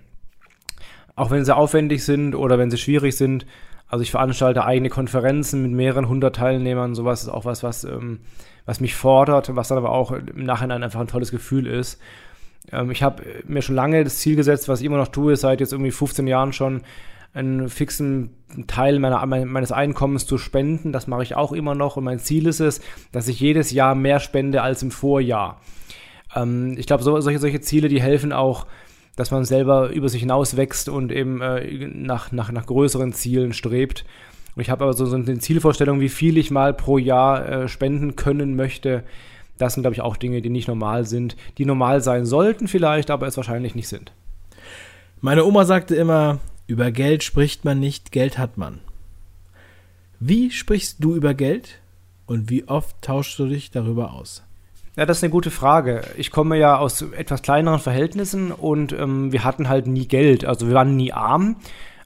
Auch 1.15 1.31
wenn 1.31 1.45
sie 1.45 1.55
aufwendig 1.55 2.03
sind 2.03 2.35
oder 2.35 2.59
wenn 2.59 2.69
sie 2.69 2.77
schwierig 2.77 3.15
sind. 3.15 3.45
Also 3.87 4.03
ich 4.03 4.11
veranstalte 4.11 4.65
eigene 4.65 4.89
Konferenzen 4.89 5.61
mit 5.61 5.71
mehreren 5.71 6.09
hundert 6.09 6.35
Teilnehmern. 6.35 6.93
Sowas 6.93 7.23
ist 7.23 7.29
auch 7.29 7.45
was, 7.45 7.63
was, 7.63 7.85
ähm, 7.85 8.19
was 8.65 8.81
mich 8.81 8.95
fordert, 8.95 9.55
was 9.55 9.69
dann 9.69 9.77
aber 9.77 9.91
auch 9.91 10.11
im 10.11 10.43
Nachhinein 10.43 10.83
einfach 10.83 10.99
ein 10.99 11.07
tolles 11.07 11.31
Gefühl 11.31 11.65
ist. 11.65 11.99
Ähm, 12.71 12.91
ich 12.91 13.01
habe 13.03 13.23
mir 13.45 13.61
schon 13.61 13.75
lange 13.75 14.03
das 14.03 14.17
Ziel 14.17 14.35
gesetzt, 14.35 14.67
was 14.67 14.81
ich 14.81 14.85
immer 14.85 14.97
noch 14.97 15.07
tue, 15.07 15.35
seit 15.37 15.61
jetzt 15.61 15.71
irgendwie 15.71 15.91
15 15.91 16.27
Jahren 16.27 16.53
schon, 16.53 16.81
einen 17.37 17.69
fixen 17.69 18.31
Teil 18.65 18.99
meiner, 18.99 19.25
meines 19.25 19.71
Einkommens 19.71 20.25
zu 20.25 20.37
spenden. 20.37 20.91
Das 20.91 21.07
mache 21.07 21.23
ich 21.23 21.35
auch 21.35 21.51
immer 21.51 21.75
noch. 21.75 21.97
Und 21.97 22.03
mein 22.03 22.19
Ziel 22.19 22.47
ist 22.47 22.59
es, 22.59 22.81
dass 23.11 23.27
ich 23.27 23.39
jedes 23.39 23.71
Jahr 23.71 23.95
mehr 23.95 24.19
spende 24.19 24.61
als 24.61 24.81
im 24.81 24.91
Vorjahr. 24.91 25.61
Ähm, 26.35 26.75
ich 26.77 26.87
glaube, 26.87 27.03
so, 27.03 27.19
solche, 27.19 27.39
solche 27.39 27.61
Ziele, 27.61 27.89
die 27.89 28.01
helfen 28.01 28.33
auch, 28.33 28.65
dass 29.15 29.31
man 29.31 29.45
selber 29.45 29.89
über 29.89 30.09
sich 30.09 30.21
hinaus 30.21 30.57
wächst 30.57 30.89
und 30.89 31.11
eben 31.11 31.41
äh, 31.41 31.87
nach, 31.87 32.31
nach, 32.31 32.51
nach 32.51 32.65
größeren 32.65 33.13
Zielen 33.13 33.53
strebt. 33.53 34.05
Und 34.55 34.61
ich 34.61 34.69
habe 34.69 34.83
aber 34.83 34.93
so, 34.93 35.05
so 35.05 35.15
eine 35.15 35.37
Zielvorstellung, 35.37 35.99
wie 35.99 36.09
viel 36.09 36.37
ich 36.37 36.49
mal 36.49 36.73
pro 36.73 36.97
Jahr 36.97 37.47
äh, 37.47 37.67
spenden 37.67 38.15
können 38.15 38.55
möchte. 38.55 39.03
Das 39.59 39.73
sind, 39.73 39.83
glaube 39.83 39.93
ich, 39.93 40.01
auch 40.01 40.17
Dinge, 40.17 40.41
die 40.41 40.49
nicht 40.49 40.67
normal 40.67 41.05
sind, 41.05 41.35
die 41.57 41.65
normal 41.65 42.01
sein 42.01 42.25
sollten 42.25 42.67
vielleicht, 42.67 43.11
aber 43.11 43.27
es 43.27 43.37
wahrscheinlich 43.37 43.75
nicht 43.75 43.87
sind. 43.87 44.11
Meine 45.19 45.45
Oma 45.45 45.65
sagte 45.65 45.95
immer, 45.95 46.39
über 46.67 46.91
Geld 46.91 47.23
spricht 47.23 47.65
man 47.65 47.79
nicht, 47.79 48.11
Geld 48.11 48.37
hat 48.37 48.57
man. 48.57 48.79
Wie 50.19 50.51
sprichst 50.51 50.97
du 50.99 51.15
über 51.15 51.33
Geld 51.33 51.79
und 52.25 52.49
wie 52.49 52.67
oft 52.67 53.01
tauschst 53.01 53.39
du 53.39 53.47
dich 53.47 53.71
darüber 53.71 54.13
aus? 54.13 54.43
Ja, 54.97 55.05
das 55.05 55.17
ist 55.17 55.23
eine 55.23 55.31
gute 55.31 55.51
Frage. 55.51 56.01
Ich 56.17 56.31
komme 56.31 56.57
ja 56.57 56.77
aus 56.77 57.03
etwas 57.03 57.43
kleineren 57.43 57.79
Verhältnissen 57.79 58.51
und 58.51 58.93
ähm, 58.93 59.31
wir 59.31 59.43
hatten 59.43 59.69
halt 59.69 59.87
nie 59.87 60.07
Geld. 60.07 60.43
Also 60.43 60.67
wir 60.67 60.73
waren 60.73 60.95
nie 60.95 61.13
arm, 61.13 61.57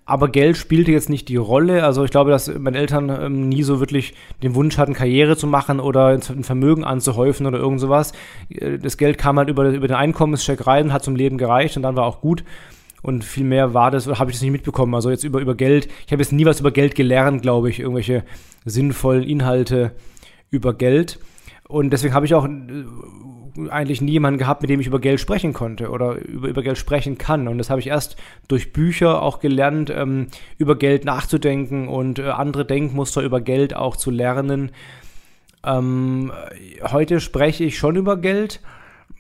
aber 0.05 0.27
Geld 0.27 0.57
spielte 0.57 0.91
jetzt 0.91 1.09
nicht 1.09 1.29
die 1.29 1.37
Rolle. 1.37 1.85
Also 1.85 2.03
ich 2.03 2.11
glaube, 2.11 2.31
dass 2.31 2.53
meine 2.53 2.77
Eltern 2.77 3.09
ähm, 3.09 3.47
nie 3.47 3.63
so 3.63 3.79
wirklich 3.79 4.13
den 4.43 4.55
Wunsch 4.55 4.77
hatten, 4.77 4.93
Karriere 4.93 5.37
zu 5.37 5.47
machen 5.47 5.79
oder 5.79 6.07
ein 6.07 6.43
Vermögen 6.43 6.83
anzuhäufen 6.83 7.45
oder 7.45 7.59
irgend 7.59 7.79
sowas. 7.79 8.11
Äh, 8.49 8.77
das 8.77 8.97
Geld 8.97 9.17
kam 9.17 9.37
halt 9.37 9.47
über, 9.47 9.69
über 9.69 9.87
den 9.87 9.95
Einkommenscheck 9.95 10.67
rein, 10.67 10.91
hat 10.91 11.05
zum 11.05 11.15
Leben 11.15 11.37
gereicht 11.37 11.77
und 11.77 11.83
dann 11.83 11.95
war 11.95 12.05
auch 12.05 12.19
gut. 12.19 12.43
Und 13.01 13.23
viel 13.23 13.43
mehr 13.43 13.73
war 13.73 13.91
das, 13.91 14.07
habe 14.07 14.29
ich 14.29 14.37
das 14.37 14.41
nicht 14.41 14.51
mitbekommen. 14.51 14.93
Also 14.93 15.09
jetzt 15.09 15.23
über, 15.23 15.39
über 15.39 15.55
Geld. 15.55 15.87
Ich 16.05 16.11
habe 16.11 16.21
jetzt 16.21 16.31
nie 16.31 16.45
was 16.45 16.59
über 16.59 16.71
Geld 16.71 16.95
gelernt, 16.95 17.41
glaube 17.41 17.69
ich. 17.69 17.79
Irgendwelche 17.79 18.23
sinnvollen 18.65 19.23
Inhalte 19.23 19.91
über 20.49 20.73
Geld. 20.73 21.19
Und 21.67 21.91
deswegen 21.91 22.13
habe 22.13 22.25
ich 22.25 22.35
auch 22.35 22.45
äh, 22.45 23.69
eigentlich 23.69 24.01
nie 24.01 24.11
jemanden 24.11 24.37
gehabt, 24.37 24.61
mit 24.61 24.69
dem 24.69 24.79
ich 24.79 24.87
über 24.87 24.99
Geld 24.99 25.19
sprechen 25.19 25.53
konnte 25.53 25.89
oder 25.89 26.15
über, 26.15 26.49
über 26.49 26.63
Geld 26.63 26.77
sprechen 26.77 27.17
kann. 27.17 27.47
Und 27.47 27.57
das 27.57 27.69
habe 27.69 27.79
ich 27.79 27.87
erst 27.87 28.17
durch 28.47 28.73
Bücher 28.73 29.21
auch 29.21 29.39
gelernt, 29.39 29.89
ähm, 29.89 30.27
über 30.57 30.75
Geld 30.77 31.05
nachzudenken 31.05 31.87
und 31.87 32.19
äh, 32.19 32.23
andere 32.29 32.65
Denkmuster 32.65 33.21
über 33.21 33.41
Geld 33.41 33.75
auch 33.75 33.95
zu 33.95 34.11
lernen. 34.11 34.71
Ähm, 35.63 36.31
heute 36.83 37.19
spreche 37.19 37.63
ich 37.63 37.77
schon 37.77 37.95
über 37.95 38.17
Geld, 38.17 38.61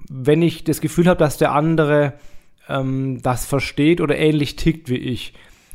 wenn 0.09 0.41
ich 0.41 0.63
das 0.63 0.81
Gefühl 0.81 1.07
habe, 1.07 1.19
dass 1.19 1.37
der 1.37 1.53
andere 1.53 2.13
ähm, 2.67 3.21
das 3.21 3.45
versteht 3.45 4.01
oder 4.01 4.17
ähnlich 4.17 4.55
tickt 4.55 4.89
wie 4.89 4.97
ich. 4.97 5.33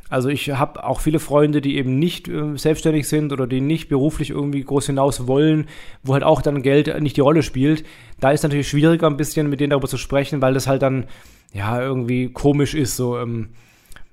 Also 0.08 0.28
ich 0.28 0.50
habe 0.50 0.84
auch 0.84 1.00
viele 1.00 1.18
Freunde, 1.18 1.60
die 1.60 1.76
eben 1.76 1.98
nicht 1.98 2.28
äh, 2.28 2.56
selbstständig 2.56 3.08
sind 3.08 3.32
oder 3.32 3.46
die 3.46 3.60
nicht 3.60 3.88
beruflich 3.88 4.30
irgendwie 4.30 4.62
groß 4.62 4.86
hinaus 4.86 5.26
wollen, 5.26 5.66
wo 6.04 6.12
halt 6.12 6.22
auch 6.22 6.42
dann 6.42 6.62
Geld 6.62 7.00
nicht 7.00 7.16
die 7.16 7.22
Rolle 7.22 7.42
spielt. 7.42 7.84
Da 8.20 8.30
ist 8.30 8.44
natürlich 8.44 8.68
schwieriger 8.68 9.08
ein 9.08 9.16
bisschen 9.16 9.50
mit 9.50 9.60
denen 9.60 9.70
darüber 9.70 9.88
zu 9.88 9.98
sprechen, 9.98 10.40
weil 10.40 10.54
das 10.54 10.68
halt 10.68 10.82
dann 10.82 11.06
ja 11.52 11.80
irgendwie 11.80 12.28
komisch 12.28 12.74
ist, 12.74 12.96
so 12.96 13.18
ähm, 13.18 13.48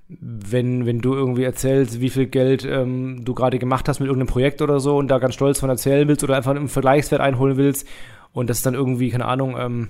wenn, 0.10 0.86
wenn 0.86 1.00
du 1.00 1.13
irgendwie 1.13 1.44
erzählst, 1.44 2.01
wie 2.01 2.10
viel 2.10 2.25
Geld 2.25 2.65
ähm, 2.65 3.24
du 3.24 3.34
gerade 3.34 3.60
gemacht 3.60 3.88
hast 3.88 4.00
mit 4.00 4.08
irgendeinem 4.08 4.32
Projekt 4.32 4.62
oder 4.62 4.80
so 4.80 4.98
und 4.98 5.08
da 5.10 5.20
ganz 5.20 5.36
stolz 5.36 5.60
von 5.60 5.70
erzählen 5.70 6.08
willst 6.08 6.24
oder 6.24 6.36
einfach 6.36 6.51
einen 6.51 6.68
Vergleichswert 6.68 7.22
einholen 7.22 7.58
willst 7.58 7.88
und 8.32 8.50
das 8.50 8.62
dann 8.62 8.74
irgendwie, 8.74 9.10
keine 9.10 9.25
Ahnung, 9.25 9.56
ähm, 9.58 9.89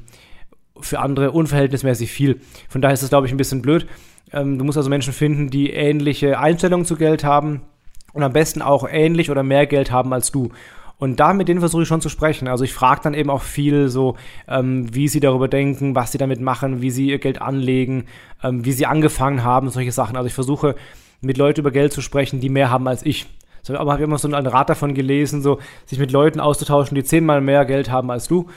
für 0.79 0.99
andere 0.99 1.31
unverhältnismäßig 1.31 2.11
viel. 2.11 2.41
Von 2.69 2.81
daher 2.81 2.93
ist 2.93 3.03
das, 3.03 3.09
glaube 3.09 3.27
ich, 3.27 3.33
ein 3.33 3.37
bisschen 3.37 3.61
blöd. 3.61 3.87
Ähm, 4.31 4.57
du 4.57 4.65
musst 4.65 4.77
also 4.77 4.89
Menschen 4.89 5.13
finden, 5.13 5.49
die 5.49 5.69
ähnliche 5.69 6.39
Einstellungen 6.39 6.85
zu 6.85 6.95
Geld 6.95 7.23
haben 7.23 7.61
und 8.13 8.23
am 8.23 8.33
besten 8.33 8.61
auch 8.61 8.87
ähnlich 8.89 9.29
oder 9.29 9.43
mehr 9.43 9.67
Geld 9.67 9.91
haben 9.91 10.13
als 10.13 10.31
du. 10.31 10.49
Und 10.97 11.19
da 11.19 11.33
mit 11.33 11.47
denen 11.47 11.59
versuche 11.59 11.81
ich 11.81 11.87
schon 11.87 12.01
zu 12.01 12.09
sprechen. 12.09 12.47
Also 12.47 12.63
ich 12.63 12.73
frage 12.73 13.01
dann 13.03 13.13
eben 13.13 13.29
auch 13.29 13.41
viel 13.41 13.89
so, 13.89 14.15
ähm, 14.47 14.93
wie 14.93 15.07
sie 15.07 15.19
darüber 15.19 15.47
denken, 15.47 15.95
was 15.95 16.11
sie 16.11 16.17
damit 16.17 16.39
machen, 16.39 16.81
wie 16.81 16.91
sie 16.91 17.09
ihr 17.09 17.19
Geld 17.19 17.41
anlegen, 17.41 18.05
ähm, 18.43 18.63
wie 18.63 18.71
sie 18.71 18.85
angefangen 18.85 19.43
haben, 19.43 19.69
solche 19.69 19.91
Sachen. 19.91 20.15
Also 20.15 20.27
ich 20.27 20.33
versuche 20.33 20.75
mit 21.21 21.37
Leuten 21.37 21.61
über 21.61 21.71
Geld 21.71 21.93
zu 21.93 22.01
sprechen, 22.01 22.39
die 22.39 22.49
mehr 22.49 22.69
haben 22.69 22.87
als 22.87 23.05
ich. 23.05 23.27
So, 23.63 23.75
aber 23.77 23.93
habe 23.93 24.03
immer 24.03 24.17
so 24.17 24.27
einen 24.27 24.47
Rat 24.47 24.69
davon 24.69 24.93
gelesen, 24.93 25.41
so 25.41 25.59
sich 25.85 25.97
mit 25.97 26.11
Leuten 26.11 26.39
auszutauschen, 26.39 26.95
die 26.95 27.03
zehnmal 27.03 27.41
mehr 27.41 27.65
Geld 27.65 27.89
haben 27.89 28.11
als 28.11 28.27
du 28.27 28.49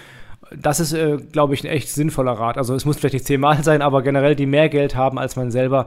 das 0.54 0.80
ist, 0.80 0.92
äh, 0.92 1.18
glaube 1.32 1.54
ich, 1.54 1.64
ein 1.64 1.70
echt 1.70 1.88
sinnvoller 1.88 2.32
Rat. 2.32 2.58
Also 2.58 2.74
es 2.74 2.84
muss 2.84 2.96
vielleicht 2.96 3.14
nicht 3.14 3.26
zehnmal 3.26 3.62
sein, 3.62 3.82
aber 3.82 4.02
generell 4.02 4.36
die 4.36 4.46
mehr 4.46 4.68
Geld 4.68 4.94
haben 4.96 5.18
als 5.18 5.36
man 5.36 5.50
selber, 5.50 5.86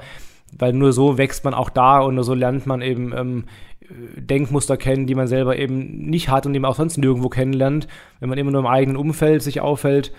weil 0.58 0.74
nur 0.74 0.94
so 0.94 1.18
wächst 1.18 1.44
man 1.44 1.54
auch 1.54 1.70
da 1.70 2.00
und 2.00 2.16
nur 2.16 2.24
so 2.24 2.34
lernt 2.34 2.66
man 2.66 2.82
eben 2.82 3.14
ähm, 3.16 3.44
Denkmuster 4.16 4.78
kennen, 4.78 5.08
die 5.08 5.16
man 5.16 5.28
selber 5.28 5.58
eben 5.58 6.10
nicht 6.10 6.30
hat 6.30 6.46
und 6.46 6.54
die 6.54 6.60
man 6.60 6.72
auch 6.72 6.76
sonst 6.76 6.98
nirgendwo 6.98 7.30
kennenlernt. 7.30 7.88
Wenn 8.20 8.30
man 8.30 8.38
immer 8.38 8.52
nur 8.52 8.62
im 8.62 8.68
eigenen 8.68 8.98
Umfeld 8.98 9.42
sich 9.42 9.62
aufhält, 9.62 10.12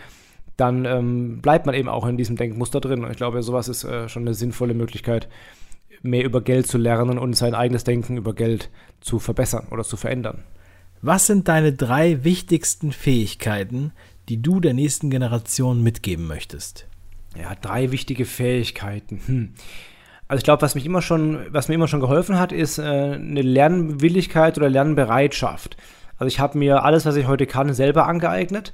dann 0.56 0.84
ähm, 0.84 1.40
bleibt 1.40 1.66
man 1.66 1.74
eben 1.74 1.88
auch 1.88 2.06
in 2.06 2.16
diesem 2.16 2.36
Denkmuster 2.36 2.80
drin. 2.80 3.04
Und 3.04 3.10
ich 3.10 3.16
glaube, 3.16 3.42
sowas 3.42 3.68
ist 3.68 3.84
äh, 3.84 4.08
schon 4.08 4.22
eine 4.22 4.34
sinnvolle 4.34 4.74
Möglichkeit, 4.74 5.28
mehr 6.02 6.24
über 6.24 6.40
Geld 6.40 6.66
zu 6.66 6.78
lernen 6.78 7.18
und 7.18 7.34
sein 7.34 7.54
eigenes 7.54 7.84
Denken 7.84 8.16
über 8.16 8.34
Geld 8.34 8.70
zu 9.00 9.18
verbessern 9.18 9.68
oder 9.70 9.84
zu 9.84 9.96
verändern. 9.96 10.42
Was 11.02 11.26
sind 11.26 11.48
deine 11.48 11.72
drei 11.72 12.24
wichtigsten 12.24 12.92
Fähigkeiten, 12.92 13.92
die 14.30 14.40
du 14.40 14.60
der 14.60 14.74
nächsten 14.74 15.10
Generation 15.10 15.82
mitgeben 15.82 16.28
möchtest? 16.28 16.86
Ja, 17.36 17.54
drei 17.60 17.90
wichtige 17.90 18.24
Fähigkeiten. 18.24 19.20
Hm. 19.26 19.54
Also 20.28 20.38
ich 20.38 20.44
glaube, 20.44 20.62
was 20.62 20.76
was 20.76 21.68
mir 21.68 21.74
immer 21.74 21.88
schon 21.88 22.00
geholfen 22.00 22.38
hat, 22.38 22.52
ist 22.52 22.78
äh, 22.78 22.82
eine 22.82 23.42
Lernwilligkeit 23.42 24.56
oder 24.56 24.70
Lernbereitschaft. 24.70 25.76
Also 26.16 26.28
ich 26.28 26.38
habe 26.38 26.58
mir 26.58 26.84
alles, 26.84 27.04
was 27.06 27.16
ich 27.16 27.26
heute 27.26 27.46
kann, 27.46 27.74
selber 27.74 28.06
angeeignet. 28.06 28.72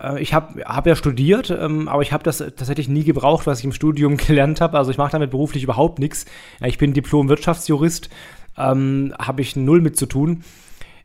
Äh, 0.00 0.22
ich 0.22 0.32
habe 0.32 0.64
hab 0.64 0.86
ja 0.86 0.96
studiert, 0.96 1.50
ähm, 1.50 1.88
aber 1.88 2.00
ich 2.00 2.12
habe 2.12 2.24
das 2.24 2.38
tatsächlich 2.38 2.88
nie 2.88 3.04
gebraucht, 3.04 3.46
was 3.46 3.58
ich 3.58 3.66
im 3.66 3.72
Studium 3.72 4.16
gelernt 4.26 4.62
habe. 4.62 4.78
Also 4.78 4.90
ich 4.90 4.96
mache 4.96 5.12
damit 5.12 5.30
beruflich 5.30 5.62
überhaupt 5.62 5.98
nichts. 5.98 6.24
Ich 6.64 6.78
bin 6.78 6.94
Diplom-Wirtschaftsjurist, 6.94 8.08
ähm, 8.56 9.14
habe 9.18 9.42
ich 9.42 9.54
null 9.54 9.82
mit 9.82 9.98
zu 9.98 10.06
tun. 10.06 10.44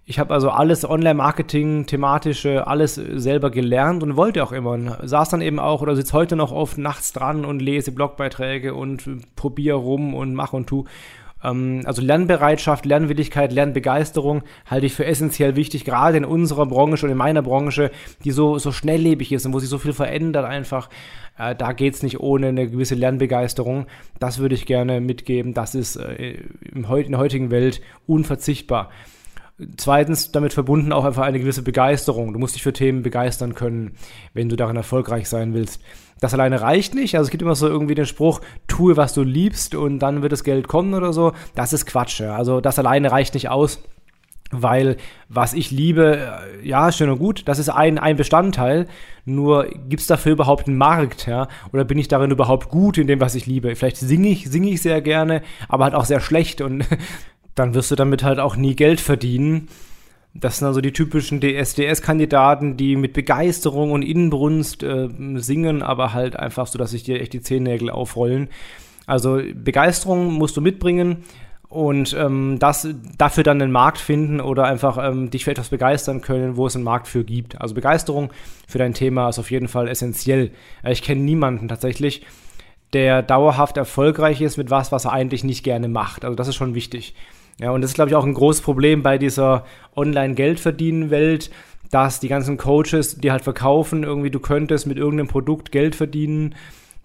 Ich 0.09 0.17
habe 0.17 0.33
also 0.33 0.49
alles 0.49 0.89
Online-Marketing, 0.89 1.85
thematische, 1.85 2.65
alles 2.65 2.95
selber 2.95 3.51
gelernt 3.51 4.01
und 4.01 4.15
wollte 4.15 4.43
auch 4.43 4.51
immer. 4.51 4.71
Und 4.71 4.91
saß 5.03 5.29
dann 5.29 5.39
eben 5.39 5.59
auch 5.59 5.83
oder 5.83 5.95
sitze 5.95 6.13
heute 6.13 6.35
noch 6.35 6.51
oft 6.51 6.79
nachts 6.79 7.13
dran 7.13 7.45
und 7.45 7.61
lese 7.61 7.91
Blogbeiträge 7.91 8.73
und 8.73 9.35
probiere 9.35 9.77
rum 9.77 10.15
und 10.15 10.33
mach 10.33 10.51
und 10.51 10.65
tu. 10.65 10.85
Ähm, 11.43 11.83
also 11.85 12.01
Lernbereitschaft, 12.01 12.87
Lernwilligkeit, 12.87 13.51
Lernbegeisterung 13.51 14.41
halte 14.65 14.87
ich 14.87 14.95
für 14.95 15.05
essentiell 15.05 15.55
wichtig, 15.55 15.85
gerade 15.85 16.17
in 16.17 16.25
unserer 16.25 16.65
Branche 16.65 17.05
und 17.05 17.11
in 17.11 17.17
meiner 17.17 17.43
Branche, 17.43 17.91
die 18.23 18.31
so, 18.31 18.57
so 18.57 18.71
schnelllebig 18.71 19.31
ist 19.31 19.45
und 19.45 19.53
wo 19.53 19.59
sich 19.59 19.69
so 19.69 19.77
viel 19.77 19.93
verändert 19.93 20.45
einfach. 20.45 20.89
Äh, 21.37 21.53
da 21.53 21.71
geht 21.71 21.93
es 21.93 22.01
nicht 22.01 22.19
ohne 22.19 22.47
eine 22.47 22.67
gewisse 22.67 22.95
Lernbegeisterung. 22.95 23.85
Das 24.19 24.39
würde 24.39 24.55
ich 24.55 24.65
gerne 24.65 25.01
mitgeben. 25.01 25.53
Das 25.53 25.75
ist 25.75 25.97
äh, 25.97 26.39
in 26.73 26.81
der 26.81 27.19
heutigen 27.19 27.51
Welt 27.51 27.79
unverzichtbar. 28.07 28.89
Zweitens 29.77 30.31
damit 30.31 30.53
verbunden 30.53 30.93
auch 30.93 31.05
einfach 31.05 31.23
eine 31.23 31.39
gewisse 31.39 31.61
Begeisterung. 31.61 32.33
Du 32.33 32.39
musst 32.39 32.55
dich 32.55 32.63
für 32.63 32.73
Themen 32.73 33.03
begeistern 33.03 33.55
können, 33.55 33.95
wenn 34.33 34.47
du 34.47 34.55
darin 34.55 34.77
erfolgreich 34.77 35.27
sein 35.27 35.53
willst. 35.53 35.81
Das 36.21 36.33
alleine 36.33 36.61
reicht 36.61 36.95
nicht. 36.95 37.15
Also 37.15 37.27
es 37.27 37.31
gibt 37.31 37.41
immer 37.41 37.55
so 37.55 37.67
irgendwie 37.67 37.95
den 37.95 38.05
Spruch, 38.05 38.41
tue, 38.67 38.97
was 38.97 39.13
du 39.13 39.23
liebst 39.23 39.75
und 39.75 39.99
dann 39.99 40.21
wird 40.21 40.31
das 40.31 40.43
Geld 40.43 40.67
kommen 40.67 40.93
oder 40.93 41.13
so. 41.13 41.33
Das 41.55 41.73
ist 41.73 41.85
Quatsch. 41.85 42.19
Ja. 42.19 42.35
Also 42.35 42.61
das 42.61 42.79
alleine 42.79 43.11
reicht 43.11 43.33
nicht 43.33 43.49
aus. 43.49 43.81
Weil 44.51 44.97
was 45.27 45.53
ich 45.53 45.69
liebe, 45.69 46.17
äh, 46.17 46.67
ja, 46.67 46.91
schön 46.91 47.09
und 47.11 47.19
gut, 47.19 47.47
das 47.47 47.59
ist 47.59 47.69
ein, 47.69 47.99
ein 47.99 48.15
Bestandteil. 48.15 48.87
Nur 49.23 49.67
gibt 49.87 50.01
es 50.01 50.07
dafür 50.07 50.31
überhaupt 50.31 50.67
einen 50.67 50.77
Markt, 50.77 51.27
ja? 51.27 51.47
Oder 51.71 51.83
bin 51.83 51.99
ich 51.99 52.07
darin 52.07 52.31
überhaupt 52.31 52.69
gut 52.69 52.97
in 52.97 53.05
dem, 53.05 53.19
was 53.19 53.35
ich 53.35 53.45
liebe? 53.45 53.75
Vielleicht 53.75 53.97
singe 53.97 54.29
ich, 54.29 54.49
singe 54.49 54.71
ich 54.71 54.81
sehr 54.81 55.01
gerne, 55.01 55.43
aber 55.67 55.83
halt 55.83 55.93
auch 55.93 56.05
sehr 56.05 56.19
schlecht. 56.19 56.61
Und 56.61 56.83
dann 57.55 57.73
wirst 57.73 57.91
du 57.91 57.95
damit 57.95 58.23
halt 58.23 58.39
auch 58.39 58.55
nie 58.55 58.75
Geld 58.75 59.01
verdienen. 59.01 59.67
Das 60.33 60.59
sind 60.59 60.67
also 60.67 60.79
die 60.79 60.93
typischen 60.93 61.41
DSDS-Kandidaten, 61.41 62.77
die 62.77 62.95
mit 62.95 63.13
Begeisterung 63.13 63.91
und 63.91 64.03
Inbrunst 64.03 64.83
äh, 64.83 65.09
singen, 65.35 65.81
aber 65.81 66.13
halt 66.13 66.35
einfach 66.35 66.67
so, 66.67 66.77
dass 66.77 66.91
sich 66.91 67.03
dir 67.03 67.19
echt 67.19 67.33
die 67.33 67.41
Zehennägel 67.41 67.89
aufrollen. 67.89 68.49
Also 69.07 69.41
Begeisterung 69.55 70.33
musst 70.33 70.55
du 70.55 70.61
mitbringen 70.61 71.23
und 71.67 72.15
ähm, 72.17 72.57
das, 72.59 72.87
dafür 73.17 73.43
dann 73.43 73.61
einen 73.61 73.71
Markt 73.71 73.99
finden 73.99 74.39
oder 74.39 74.65
einfach 74.65 74.97
ähm, 75.01 75.29
dich 75.29 75.45
für 75.45 75.51
etwas 75.51 75.69
begeistern 75.69 76.21
können, 76.21 76.57
wo 76.57 76.67
es 76.67 76.75
einen 76.75 76.83
Markt 76.83 77.07
für 77.07 77.23
gibt. 77.23 77.59
Also 77.59 77.75
Begeisterung 77.75 78.31
für 78.67 78.77
dein 78.77 78.93
Thema 78.93 79.29
ist 79.29 79.39
auf 79.39 79.51
jeden 79.51 79.67
Fall 79.67 79.87
essentiell. 79.87 80.51
Ich 80.83 81.01
kenne 81.01 81.21
niemanden 81.21 81.67
tatsächlich, 81.67 82.25
der 82.93 83.21
dauerhaft 83.21 83.77
erfolgreich 83.77 84.41
ist 84.41 84.57
mit 84.57 84.71
was, 84.71 84.91
was 84.91 85.05
er 85.05 85.13
eigentlich 85.13 85.43
nicht 85.43 85.63
gerne 85.63 85.87
macht. 85.87 86.23
Also 86.23 86.35
das 86.35 86.47
ist 86.47 86.55
schon 86.55 86.73
wichtig. 86.75 87.13
Ja, 87.59 87.71
und 87.71 87.81
das 87.81 87.91
ist, 87.91 87.95
glaube 87.95 88.09
ich, 88.09 88.15
auch 88.15 88.25
ein 88.25 88.33
großes 88.33 88.61
Problem 88.61 89.03
bei 89.03 89.17
dieser 89.17 89.65
Online-Geldverdienen-Welt, 89.95 91.51
dass 91.91 92.19
die 92.19 92.29
ganzen 92.29 92.57
Coaches, 92.57 93.17
die 93.17 93.31
halt 93.31 93.43
verkaufen, 93.43 94.03
irgendwie 94.03 94.31
du 94.31 94.39
könntest 94.39 94.87
mit 94.87 94.97
irgendeinem 94.97 95.27
Produkt 95.27 95.71
Geld 95.71 95.95
verdienen, 95.95 96.55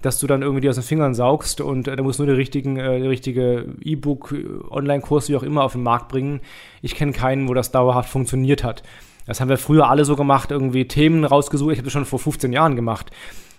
dass 0.01 0.19
du 0.19 0.27
dann 0.27 0.43
irgendwie 0.43 0.69
aus 0.69 0.75
den 0.77 0.85
Fingern 0.85 1.15
saugst 1.15 1.61
und 1.61 1.89
äh, 1.89 1.97
da 1.97 2.03
musst 2.03 2.19
du 2.19 2.25
nur 2.25 2.35
den 2.35 2.37
richtigen, 2.37 2.77
äh, 2.77 3.01
die 3.01 3.07
richtige 3.07 3.67
E-Book, 3.81 4.33
äh, 4.33 4.45
Online-Kurs, 4.71 5.29
wie 5.29 5.37
auch 5.37 5.43
immer, 5.43 5.65
auf 5.65 5.73
den 5.73 5.83
Markt 5.83 6.09
bringen. 6.09 6.41
Ich 6.83 6.95
kenne 6.95 7.13
keinen, 7.13 7.49
wo 7.49 7.55
das 7.55 7.73
dauerhaft 7.73 8.11
funktioniert 8.11 8.63
hat. 8.63 8.83
Das 9.27 9.41
haben 9.41 9.49
wir 9.49 9.57
früher 9.57 9.89
alle 9.89 10.05
so 10.05 10.15
gemacht, 10.15 10.51
irgendwie 10.51 10.87
Themen 10.87 11.25
rausgesucht. 11.25 11.73
Ich 11.73 11.79
habe 11.79 11.87
das 11.87 11.95
schon 11.95 12.05
vor 12.05 12.19
15 12.19 12.53
Jahren 12.53 12.77
gemacht. 12.77 13.11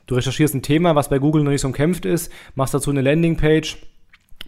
Du 0.05 0.13
recherchierst 0.13 0.53
ein 0.53 0.61
Thema, 0.61 0.95
was 0.95 1.09
bei 1.09 1.17
Google 1.17 1.43
noch 1.43 1.51
nicht 1.51 1.61
so 1.61 1.67
umkämpft 1.67 2.05
ist, 2.05 2.31
machst 2.53 2.75
dazu 2.75 2.91
eine 2.91 3.01
Landingpage 3.01 3.79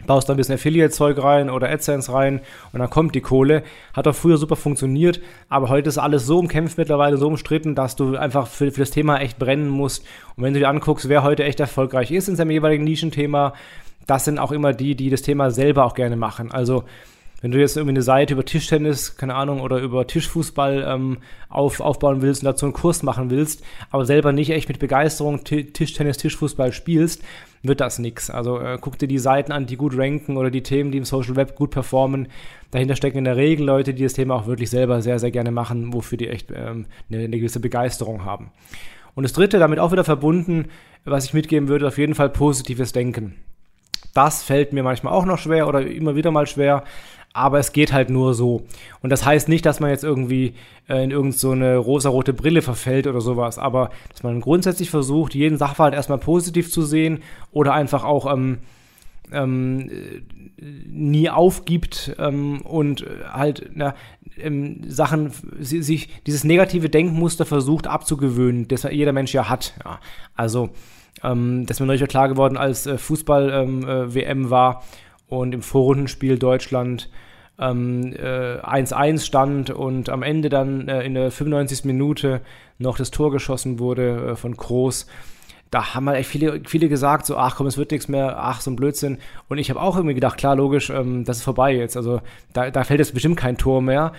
baust 0.06 0.30
da 0.30 0.34
ein 0.34 0.38
bisschen 0.38 0.56
Affiliate-Zeug 0.56 1.22
rein 1.22 1.50
oder 1.50 1.70
AdSense 1.70 2.14
rein 2.14 2.42
und 2.72 2.80
dann 2.80 2.90
kommt 2.90 3.16
die 3.16 3.22
Kohle. 3.22 3.64
Hat 3.94 4.08
auch 4.08 4.16
früher 4.16 4.38
super 4.38 4.56
funktioniert, 4.56 5.20
aber 5.50 5.70
heute 5.70 5.90
ist 5.90 5.98
alles 5.98 6.26
so 6.26 6.40
umkämpft 6.40 6.78
mittlerweile, 6.78 7.18
so 7.18 7.28
umstritten, 7.28 7.76
dass 7.76 7.96
du 7.96 8.16
einfach 8.16 8.48
für, 8.48 8.72
für 8.72 8.82
das 8.82 8.92
Thema 8.92 9.20
echt 9.20 9.40
brennen 9.40 9.70
musst. 9.70 10.06
Und 10.36 10.44
wenn 10.44 10.54
du 10.54 10.60
dir 10.60 10.70
anguckst, 10.70 11.10
wer 11.10 11.24
heute 11.24 11.44
echt 11.44 11.60
erfolgreich 11.60 12.12
ist 12.12 12.30
in 12.30 12.36
seinem 12.36 12.52
jeweiligen 12.52 12.84
Nischenthema, 12.84 13.54
das 14.06 14.26
sind 14.26 14.40
auch 14.40 14.52
immer 14.52 14.74
die, 14.74 14.96
die 14.96 15.10
das 15.10 15.22
Thema 15.22 15.52
selber 15.52 15.86
auch 15.86 15.94
gerne 15.94 16.16
machen. 16.16 16.52
Also 16.52 16.86
wenn 17.42 17.52
du 17.52 17.60
jetzt 17.60 17.78
irgendwie 17.78 17.94
eine 17.94 18.02
Seite 18.02 18.34
über 18.34 18.46
Tischtennis, 18.46 19.16
keine 19.16 19.36
Ahnung, 19.36 19.62
oder 19.62 19.80
über 19.80 20.08
Tischfußball 20.08 20.86
ähm, 20.88 21.18
auf, 21.50 21.80
aufbauen 21.80 22.22
willst 22.22 22.42
und 22.42 22.46
dazu 22.46 22.66
einen 22.66 22.74
Kurs 22.74 23.04
machen 23.04 23.30
willst, 23.30 23.64
aber 23.92 24.06
selber 24.06 24.32
nicht 24.32 24.50
echt 24.50 24.68
mit 24.68 24.80
Begeisterung 24.80 25.44
Tischtennis, 25.44 26.18
Tischfußball 26.18 26.74
spielst, 26.74 27.24
wird 27.62 27.80
das 27.80 28.00
nichts. 28.00 28.30
Also 28.30 28.60
äh, 28.60 28.78
guck 28.82 28.98
dir 28.98 29.08
die 29.08 29.20
Seiten 29.20 29.52
an, 29.52 29.68
die 29.68 29.78
gut 29.78 29.98
ranken 29.98 30.38
oder 30.38 30.50
die 30.50 30.64
Themen, 30.64 30.92
die 30.92 30.98
im 30.98 31.06
Social 31.06 31.36
Web 31.36 31.56
gut 31.56 31.72
performen. 31.72 32.28
Dahinter 32.72 32.96
stecken 32.96 33.20
in 33.20 33.24
der 33.26 33.38
Regel 33.38 33.66
Leute, 33.66 33.94
die 33.94 34.04
das 34.04 34.14
Thema 34.14 34.36
auch 34.36 34.48
wirklich 34.48 34.70
selber 34.70 35.02
sehr, 35.02 35.20
sehr 35.20 35.32
gerne 35.32 35.52
machen, 35.52 35.94
wofür 35.94 36.18
die 36.18 36.30
echt 36.30 36.52
ähm, 36.52 36.86
eine, 37.10 37.24
eine 37.24 37.38
gewisse 37.38 37.60
Begeisterung 37.60 38.26
haben. 38.26 38.52
Und 39.14 39.24
das 39.24 39.34
dritte, 39.34 39.60
damit 39.60 39.80
auch 39.80 39.92
wieder 39.92 40.04
verbunden, 40.04 40.66
was 41.06 41.26
ich 41.26 41.34
mitgeben 41.34 41.70
würde, 41.70 41.88
auf 41.88 41.98
jeden 41.98 42.16
Fall 42.16 42.30
positives 42.30 42.92
Denken. 42.94 43.36
Das 44.14 44.44
fällt 44.44 44.74
mir 44.74 44.84
manchmal 44.84 45.14
auch 45.14 45.26
noch 45.26 45.38
schwer 45.38 45.68
oder 45.68 45.86
immer 45.86 46.16
wieder 46.16 46.32
mal 46.32 46.48
schwer 46.48 46.84
aber 47.34 47.60
es 47.60 47.72
geht 47.72 47.94
halt 47.94 48.10
nur 48.10 48.34
so. 48.34 48.64
Und 49.02 49.12
das 49.12 49.26
heißt 49.26 49.48
nicht, 49.50 49.66
dass 49.66 49.80
man 49.80 49.90
jetzt 49.90 50.04
irgendwie 50.04 50.54
äh, 50.90 51.04
in 51.04 51.12
irgendeine 51.12 51.76
so 51.76 51.82
rosarote 51.82 52.34
Brille 52.34 52.62
verfällt 52.62 53.08
oder 53.08 53.22
sowas, 53.22 53.60
aber 53.60 53.92
dass 54.12 54.24
man 54.24 54.42
grundsätzlich 54.42 54.90
versucht, 54.90 55.36
jeden 55.36 55.58
Sachverhalt 55.58 55.94
erstmal 55.94 56.18
positiv 56.18 56.72
zu 56.72 56.82
sehen 56.82 57.20
oder 57.52 57.74
einfach 57.74 58.04
auch 58.04 58.32
ähm, 58.32 58.60
ähm, 59.32 59.92
nie 60.60 61.30
aufgibt 61.30 62.16
ähm, 62.18 62.62
und 62.62 63.06
halt 63.32 63.70
na, 63.76 63.94
ähm, 64.38 64.82
Sachen, 64.88 65.32
sich 65.60 66.10
dieses 66.26 66.44
negative 66.44 66.90
Denkmuster 66.90 67.46
versucht 67.46 67.88
abzugewöhnen, 67.88 68.68
das 68.68 68.84
jeder 68.84 69.14
Mensch 69.14 69.34
ja 69.34 69.50
hat. 69.50 69.74
Ja. 69.84 70.00
Also, 70.36 70.70
ähm, 71.24 71.66
das 71.66 71.78
ist 71.78 71.82
mir 71.82 71.88
neulich 71.88 72.08
klar 72.08 72.30
geworden, 72.30 72.58
als 72.58 72.86
äh, 72.86 72.98
Fußball-WM 72.98 74.24
ähm, 74.26 74.46
äh, 74.46 74.50
war 74.50 74.84
und 75.28 75.54
im 75.54 75.62
Vorrundenspiel 75.62 76.38
Deutschland 76.38 77.10
1-1 77.58 77.70
ähm, 77.72 78.14
äh, 78.14 79.18
stand 79.18 79.70
und 79.72 80.10
am 80.10 80.22
Ende 80.22 80.50
dann 80.50 80.88
äh, 80.88 81.02
in 81.04 81.16
der 81.16 81.32
95. 81.32 81.86
Minute 81.86 82.42
noch 82.78 82.98
das 82.98 83.12
Tor 83.12 83.32
geschossen 83.32 83.80
wurde 83.80 84.32
äh, 84.32 84.36
von 84.36 84.56
Groß. 84.56 85.08
Da 85.72 85.96
haben 85.96 86.08
halt 86.08 86.20
echt 86.20 86.30
viele, 86.30 86.62
viele 86.66 86.88
gesagt, 86.88 87.26
so, 87.26 87.36
ach 87.36 87.56
komm, 87.56 87.68
es 87.68 87.78
wird 87.78 87.92
nichts 87.92 88.08
mehr, 88.08 88.38
ach, 88.38 88.62
so 88.62 88.72
ein 88.72 88.76
Blödsinn. 88.76 89.18
Und 89.50 89.58
ich 89.58 89.70
habe 89.70 89.82
auch 89.82 89.96
irgendwie 89.96 90.14
gedacht, 90.14 90.38
klar, 90.38 90.56
logisch, 90.56 90.90
ähm, 90.92 91.26
das 91.26 91.38
ist 91.38 91.44
vorbei 91.44 91.74
jetzt. 91.76 91.98
Also 91.98 92.22
da, 92.54 92.70
da 92.70 92.84
fällt 92.84 93.00
jetzt 93.00 93.14
bestimmt 93.14 93.38
kein 93.38 93.58
Tor 93.58 93.82
mehr. 93.82 94.14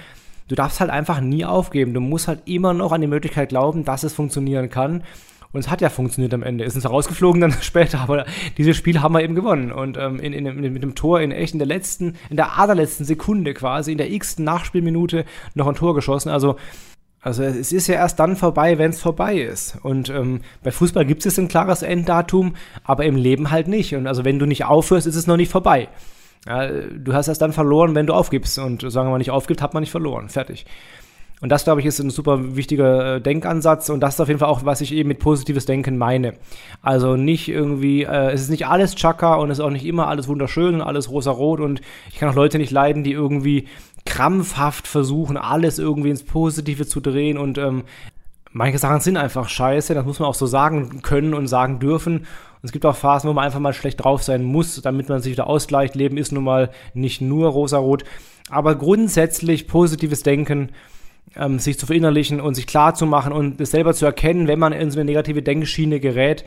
Du 0.48 0.54
darfst 0.54 0.80
halt 0.80 0.90
einfach 0.90 1.20
nie 1.20 1.44
aufgeben. 1.44 1.94
Du 1.94 2.00
musst 2.00 2.26
halt 2.26 2.40
immer 2.46 2.74
noch 2.74 2.92
an 2.92 3.00
die 3.00 3.06
Möglichkeit 3.06 3.50
glauben, 3.50 3.84
dass 3.84 4.02
es 4.02 4.14
funktionieren 4.14 4.68
kann. 4.68 5.04
Und 5.52 5.60
es 5.60 5.70
hat 5.70 5.80
ja 5.80 5.88
funktioniert 5.88 6.34
am 6.34 6.42
Ende. 6.42 6.64
Ist 6.64 6.76
uns 6.76 6.88
rausgeflogen 6.88 7.40
dann 7.40 7.52
später, 7.60 8.00
aber 8.00 8.26
dieses 8.58 8.76
Spiel 8.76 9.00
haben 9.00 9.14
wir 9.14 9.22
eben 9.22 9.34
gewonnen. 9.34 9.72
Und 9.72 9.96
ähm, 9.96 10.20
in, 10.20 10.32
in, 10.32 10.46
in, 10.46 10.72
mit 10.72 10.82
dem 10.82 10.94
Tor 10.94 11.20
in 11.20 11.32
echt 11.32 11.54
in 11.54 11.58
der 11.58 11.68
letzten, 11.68 12.16
in 12.30 12.36
der 12.36 12.58
allerletzten 12.58 13.06
Sekunde 13.06 13.54
quasi, 13.54 13.92
in 13.92 13.98
der 13.98 14.10
x-ten 14.10 14.44
Nachspielminute 14.44 15.24
noch 15.54 15.66
ein 15.66 15.74
Tor 15.74 15.94
geschossen. 15.94 16.28
Also, 16.28 16.56
also 17.20 17.42
es 17.42 17.72
ist 17.72 17.86
ja 17.88 17.94
erst 17.94 18.20
dann 18.20 18.36
vorbei, 18.36 18.78
wenn 18.78 18.90
es 18.90 19.00
vorbei 19.00 19.36
ist. 19.38 19.78
Und 19.82 20.10
ähm, 20.10 20.42
bei 20.62 20.70
Fußball 20.70 21.06
gibt 21.06 21.24
es 21.24 21.38
ein 21.38 21.48
klares 21.48 21.82
Enddatum, 21.82 22.54
aber 22.84 23.04
im 23.04 23.16
Leben 23.16 23.50
halt 23.50 23.68
nicht. 23.68 23.94
Und 23.94 24.06
also 24.06 24.24
wenn 24.24 24.38
du 24.38 24.46
nicht 24.46 24.66
aufhörst, 24.66 25.06
ist 25.06 25.16
es 25.16 25.26
noch 25.26 25.36
nicht 25.36 25.50
vorbei. 25.50 25.88
Ja, 26.46 26.68
du 26.68 27.14
hast 27.14 27.28
erst 27.28 27.42
dann 27.42 27.52
verloren, 27.52 27.94
wenn 27.94 28.06
du 28.06 28.14
aufgibst. 28.14 28.58
Und 28.58 28.82
sagen 28.82 29.08
wir 29.08 29.12
mal 29.12 29.18
nicht 29.18 29.30
aufgibt, 29.30 29.62
hat 29.62 29.74
man 29.74 29.80
nicht 29.80 29.90
verloren. 29.90 30.28
Fertig. 30.28 30.66
Und 31.40 31.50
das, 31.50 31.64
glaube 31.64 31.80
ich, 31.80 31.86
ist 31.86 32.00
ein 32.00 32.10
super 32.10 32.56
wichtiger 32.56 33.16
äh, 33.16 33.20
Denkansatz 33.20 33.90
und 33.90 34.00
das 34.00 34.14
ist 34.14 34.20
auf 34.20 34.28
jeden 34.28 34.40
Fall 34.40 34.48
auch, 34.48 34.64
was 34.64 34.80
ich 34.80 34.92
eben 34.92 35.08
mit 35.08 35.20
positives 35.20 35.66
Denken 35.66 35.96
meine. 35.96 36.34
Also 36.82 37.16
nicht 37.16 37.48
irgendwie, 37.48 38.02
äh, 38.02 38.32
es 38.32 38.40
ist 38.40 38.50
nicht 38.50 38.66
alles 38.66 38.96
Chaka 38.96 39.36
und 39.36 39.50
es 39.50 39.58
ist 39.58 39.64
auch 39.64 39.70
nicht 39.70 39.86
immer 39.86 40.08
alles 40.08 40.26
wunderschön 40.26 40.74
und 40.74 40.82
alles 40.82 41.10
rosa-rot 41.10 41.60
und 41.60 41.80
ich 42.10 42.18
kann 42.18 42.28
auch 42.28 42.34
Leute 42.34 42.58
nicht 42.58 42.72
leiden, 42.72 43.04
die 43.04 43.12
irgendwie 43.12 43.68
krampfhaft 44.04 44.88
versuchen, 44.88 45.36
alles 45.36 45.78
irgendwie 45.78 46.10
ins 46.10 46.24
Positive 46.24 46.86
zu 46.86 47.00
drehen 47.00 47.38
und 47.38 47.56
ähm, 47.56 47.84
manche 48.50 48.78
Sachen 48.78 49.00
sind 49.00 49.16
einfach 49.16 49.48
scheiße, 49.48 49.94
das 49.94 50.04
muss 50.04 50.18
man 50.18 50.28
auch 50.28 50.34
so 50.34 50.46
sagen 50.46 51.02
können 51.02 51.34
und 51.34 51.46
sagen 51.46 51.78
dürfen. 51.78 52.18
Und 52.18 52.64
es 52.64 52.72
gibt 52.72 52.84
auch 52.84 52.96
Phasen, 52.96 53.30
wo 53.30 53.34
man 53.34 53.44
einfach 53.44 53.60
mal 53.60 53.72
schlecht 53.72 54.02
drauf 54.02 54.24
sein 54.24 54.42
muss, 54.42 54.80
damit 54.82 55.08
man 55.08 55.20
sich 55.20 55.32
wieder 55.32 55.46
ausgleicht. 55.46 55.94
Leben 55.94 56.16
ist 56.16 56.32
nun 56.32 56.42
mal 56.42 56.70
nicht 56.92 57.20
nur 57.20 57.50
rosa-rot. 57.50 58.02
Aber 58.50 58.74
grundsätzlich 58.74 59.68
positives 59.68 60.24
Denken 60.24 60.70
ähm, 61.36 61.58
sich 61.58 61.78
zu 61.78 61.86
verinnerlichen 61.86 62.40
und 62.40 62.54
sich 62.54 62.66
klar 62.66 62.94
zu 62.94 63.06
machen 63.06 63.32
und 63.32 63.60
es 63.60 63.70
selber 63.70 63.94
zu 63.94 64.06
erkennen, 64.06 64.48
wenn 64.48 64.58
man 64.58 64.72
in 64.72 64.90
so 64.90 64.98
eine 64.98 65.10
negative 65.10 65.42
Denkschiene 65.42 66.00
gerät 66.00 66.44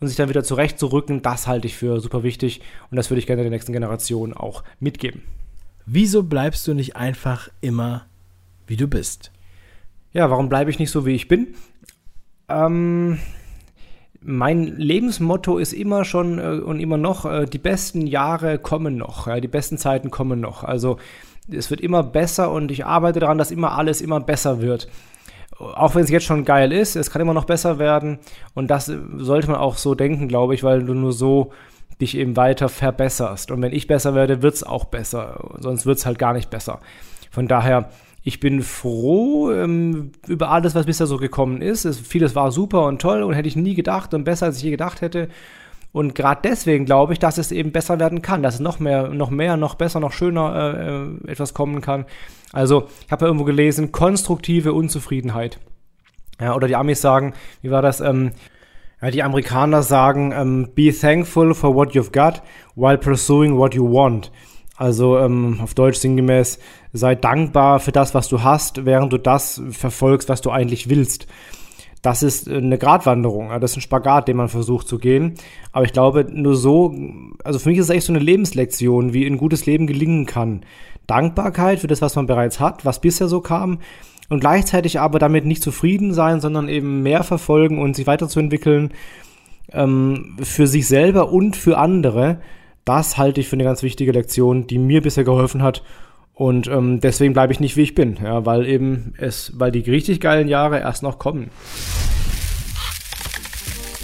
und 0.00 0.08
sich 0.08 0.16
dann 0.16 0.28
wieder 0.28 0.44
zurechtzurücken, 0.44 1.22
das 1.22 1.46
halte 1.46 1.66
ich 1.66 1.76
für 1.76 2.00
super 2.00 2.22
wichtig 2.22 2.60
und 2.90 2.96
das 2.96 3.10
würde 3.10 3.18
ich 3.18 3.26
gerne 3.26 3.42
der 3.42 3.50
nächsten 3.50 3.72
Generation 3.72 4.32
auch 4.34 4.62
mitgeben. 4.80 5.22
Wieso 5.86 6.22
bleibst 6.22 6.66
du 6.68 6.74
nicht 6.74 6.96
einfach 6.96 7.48
immer, 7.60 8.06
wie 8.66 8.76
du 8.76 8.86
bist? 8.86 9.32
Ja, 10.12 10.30
warum 10.30 10.48
bleibe 10.48 10.70
ich 10.70 10.78
nicht 10.78 10.90
so, 10.90 11.06
wie 11.06 11.14
ich 11.14 11.28
bin? 11.28 11.54
Ähm, 12.48 13.18
mein 14.20 14.64
Lebensmotto 14.64 15.58
ist 15.58 15.72
immer 15.72 16.04
schon 16.04 16.38
äh, 16.38 16.60
und 16.60 16.80
immer 16.80 16.96
noch, 16.96 17.24
äh, 17.24 17.46
die 17.46 17.58
besten 17.58 18.06
Jahre 18.06 18.58
kommen 18.58 18.96
noch, 18.96 19.26
ja, 19.26 19.40
die 19.40 19.48
besten 19.48 19.78
Zeiten 19.78 20.10
kommen 20.10 20.40
noch. 20.40 20.64
Also 20.64 20.98
es 21.50 21.70
wird 21.70 21.80
immer 21.80 22.02
besser 22.02 22.50
und 22.50 22.70
ich 22.70 22.84
arbeite 22.84 23.20
daran, 23.20 23.38
dass 23.38 23.50
immer 23.50 23.76
alles 23.76 24.00
immer 24.00 24.20
besser 24.20 24.60
wird. 24.60 24.88
Auch 25.58 25.94
wenn 25.94 26.04
es 26.04 26.10
jetzt 26.10 26.26
schon 26.26 26.44
geil 26.44 26.72
ist, 26.72 26.94
es 26.94 27.10
kann 27.10 27.22
immer 27.22 27.34
noch 27.34 27.44
besser 27.44 27.78
werden 27.78 28.18
und 28.54 28.68
das 28.68 28.86
sollte 29.16 29.50
man 29.50 29.56
auch 29.56 29.76
so 29.76 29.94
denken, 29.94 30.28
glaube 30.28 30.54
ich, 30.54 30.62
weil 30.62 30.84
du 30.84 30.94
nur 30.94 31.12
so 31.12 31.52
dich 32.00 32.16
eben 32.16 32.36
weiter 32.36 32.68
verbesserst. 32.68 33.50
Und 33.50 33.60
wenn 33.62 33.72
ich 33.72 33.86
besser 33.86 34.14
werde, 34.14 34.42
wird 34.42 34.54
es 34.54 34.62
auch 34.62 34.84
besser, 34.84 35.50
sonst 35.58 35.84
wird 35.84 35.98
es 35.98 36.06
halt 36.06 36.18
gar 36.18 36.32
nicht 36.32 36.50
besser. 36.50 36.80
Von 37.30 37.48
daher, 37.48 37.90
ich 38.22 38.40
bin 38.40 38.62
froh 38.62 39.50
ähm, 39.50 40.12
über 40.26 40.50
alles, 40.50 40.74
was 40.74 40.86
bisher 40.86 41.06
so 41.06 41.16
gekommen 41.16 41.60
ist. 41.60 41.84
Es, 41.84 41.98
vieles 41.98 42.34
war 42.34 42.52
super 42.52 42.84
und 42.86 43.00
toll 43.00 43.22
und 43.22 43.34
hätte 43.34 43.48
ich 43.48 43.56
nie 43.56 43.74
gedacht 43.74 44.14
und 44.14 44.24
besser, 44.24 44.46
als 44.46 44.58
ich 44.58 44.64
je 44.64 44.70
gedacht 44.70 45.00
hätte. 45.00 45.28
Und 45.92 46.14
gerade 46.14 46.40
deswegen 46.44 46.84
glaube 46.84 47.12
ich, 47.12 47.18
dass 47.18 47.38
es 47.38 47.50
eben 47.50 47.72
besser 47.72 47.98
werden 47.98 48.22
kann, 48.22 48.42
dass 48.42 48.54
es 48.54 48.60
noch 48.60 48.78
mehr, 48.78 49.08
noch 49.08 49.30
mehr, 49.30 49.56
noch 49.56 49.74
besser, 49.74 50.00
noch 50.00 50.12
schöner 50.12 50.54
äh, 50.54 51.28
äh 51.28 51.32
etwas 51.32 51.54
kommen 51.54 51.80
kann. 51.80 52.04
Also, 52.52 52.88
ich 53.04 53.12
habe 53.12 53.24
ja 53.24 53.28
irgendwo 53.28 53.44
gelesen, 53.44 53.92
konstruktive 53.92 54.72
Unzufriedenheit. 54.72 55.58
Ja, 56.40 56.54
oder 56.54 56.68
die 56.68 56.76
Amis 56.76 57.00
sagen, 57.00 57.34
wie 57.62 57.70
war 57.70 57.82
das? 57.82 58.00
Ähm, 58.00 58.32
ja, 59.00 59.10
die 59.10 59.22
Amerikaner 59.22 59.82
sagen, 59.82 60.32
ähm, 60.32 60.68
be 60.74 60.92
thankful 60.92 61.54
for 61.54 61.74
what 61.74 61.92
you've 61.92 62.12
got 62.12 62.42
while 62.74 62.98
pursuing 62.98 63.56
what 63.56 63.74
you 63.74 63.84
want. 63.84 64.30
Also 64.76 65.18
ähm, 65.18 65.58
auf 65.62 65.74
Deutsch 65.74 65.98
sinngemäß, 65.98 66.58
sei 66.92 67.16
dankbar 67.16 67.80
für 67.80 67.92
das, 67.92 68.14
was 68.14 68.28
du 68.28 68.42
hast, 68.42 68.84
während 68.84 69.12
du 69.12 69.18
das 69.18 69.60
verfolgst, 69.70 70.28
was 70.28 70.40
du 70.40 70.50
eigentlich 70.50 70.88
willst 70.88 71.26
das 72.02 72.22
ist 72.22 72.48
eine 72.48 72.78
Gratwanderung, 72.78 73.50
das 73.60 73.72
ist 73.72 73.78
ein 73.78 73.82
Spagat, 73.82 74.28
den 74.28 74.36
man 74.36 74.48
versucht 74.48 74.86
zu 74.86 74.98
gehen. 74.98 75.34
Aber 75.72 75.84
ich 75.84 75.92
glaube, 75.92 76.26
nur 76.30 76.54
so, 76.54 76.94
also 77.44 77.58
für 77.58 77.70
mich 77.70 77.78
ist 77.78 77.86
es 77.86 77.90
echt 77.90 78.06
so 78.06 78.12
eine 78.12 78.22
Lebenslektion, 78.22 79.12
wie 79.12 79.26
ein 79.26 79.38
gutes 79.38 79.66
Leben 79.66 79.86
gelingen 79.86 80.26
kann. 80.26 80.62
Dankbarkeit 81.06 81.80
für 81.80 81.86
das, 81.86 82.02
was 82.02 82.14
man 82.14 82.26
bereits 82.26 82.60
hat, 82.60 82.84
was 82.84 83.00
bisher 83.00 83.28
so 83.28 83.40
kam, 83.40 83.78
und 84.28 84.40
gleichzeitig 84.40 85.00
aber 85.00 85.18
damit 85.18 85.46
nicht 85.46 85.62
zufrieden 85.62 86.12
sein, 86.12 86.40
sondern 86.40 86.68
eben 86.68 87.02
mehr 87.02 87.24
verfolgen 87.24 87.78
und 87.80 87.96
sich 87.96 88.06
weiterzuentwickeln 88.06 88.92
ähm, 89.72 90.36
für 90.42 90.66
sich 90.66 90.86
selber 90.86 91.32
und 91.32 91.56
für 91.56 91.78
andere. 91.78 92.40
Das 92.84 93.16
halte 93.16 93.40
ich 93.40 93.48
für 93.48 93.56
eine 93.56 93.64
ganz 93.64 93.82
wichtige 93.82 94.12
Lektion, 94.12 94.66
die 94.66 94.78
mir 94.78 95.00
bisher 95.00 95.24
geholfen 95.24 95.62
hat 95.62 95.82
und 96.38 96.68
ähm, 96.68 97.00
deswegen 97.00 97.32
bleibe 97.32 97.52
ich 97.52 97.58
nicht, 97.58 97.76
wie 97.76 97.82
ich 97.82 97.96
bin, 97.96 98.16
ja, 98.22 98.46
weil 98.46 98.64
eben 98.64 99.12
es, 99.18 99.52
weil 99.56 99.72
die 99.72 99.80
richtig 99.80 100.20
geilen 100.20 100.46
Jahre 100.46 100.78
erst 100.78 101.02
noch 101.02 101.18
kommen. 101.18 101.50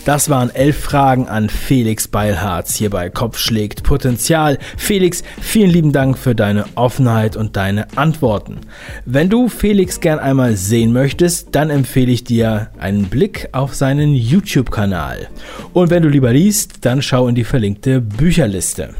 Das 0.04 0.28
waren 0.28 0.50
elf 0.52 0.76
Fragen 0.76 1.28
an 1.28 1.48
Felix 1.48 2.08
Beilharz 2.08 2.74
hier 2.74 2.90
bei 2.90 3.08
Kopf 3.08 3.38
schlägt 3.38 3.84
Potenzial. 3.84 4.58
Felix, 4.76 5.22
vielen 5.40 5.70
lieben 5.70 5.92
Dank 5.92 6.18
für 6.18 6.34
deine 6.34 6.64
Offenheit 6.74 7.36
und 7.36 7.56
deine 7.56 7.86
Antworten. 7.96 8.62
Wenn 9.06 9.30
du 9.30 9.48
Felix 9.48 10.00
gern 10.00 10.18
einmal 10.18 10.56
sehen 10.56 10.92
möchtest, 10.92 11.54
dann 11.54 11.70
empfehle 11.70 12.10
ich 12.10 12.24
dir 12.24 12.68
einen 12.78 13.04
Blick 13.04 13.48
auf 13.52 13.76
seinen 13.76 14.12
YouTube-Kanal. 14.12 15.28
Und 15.72 15.88
wenn 15.90 16.02
du 16.02 16.08
lieber 16.08 16.32
liest, 16.32 16.84
dann 16.84 17.00
schau 17.00 17.28
in 17.28 17.36
die 17.36 17.44
verlinkte 17.44 18.00
Bücherliste. 18.00 18.90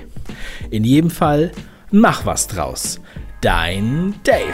In 0.70 0.84
jedem 0.84 1.10
Fall, 1.10 1.52
mach 1.92 2.26
was 2.26 2.48
draus. 2.48 3.00
Dein 3.42 4.16
Dave. 4.24 4.54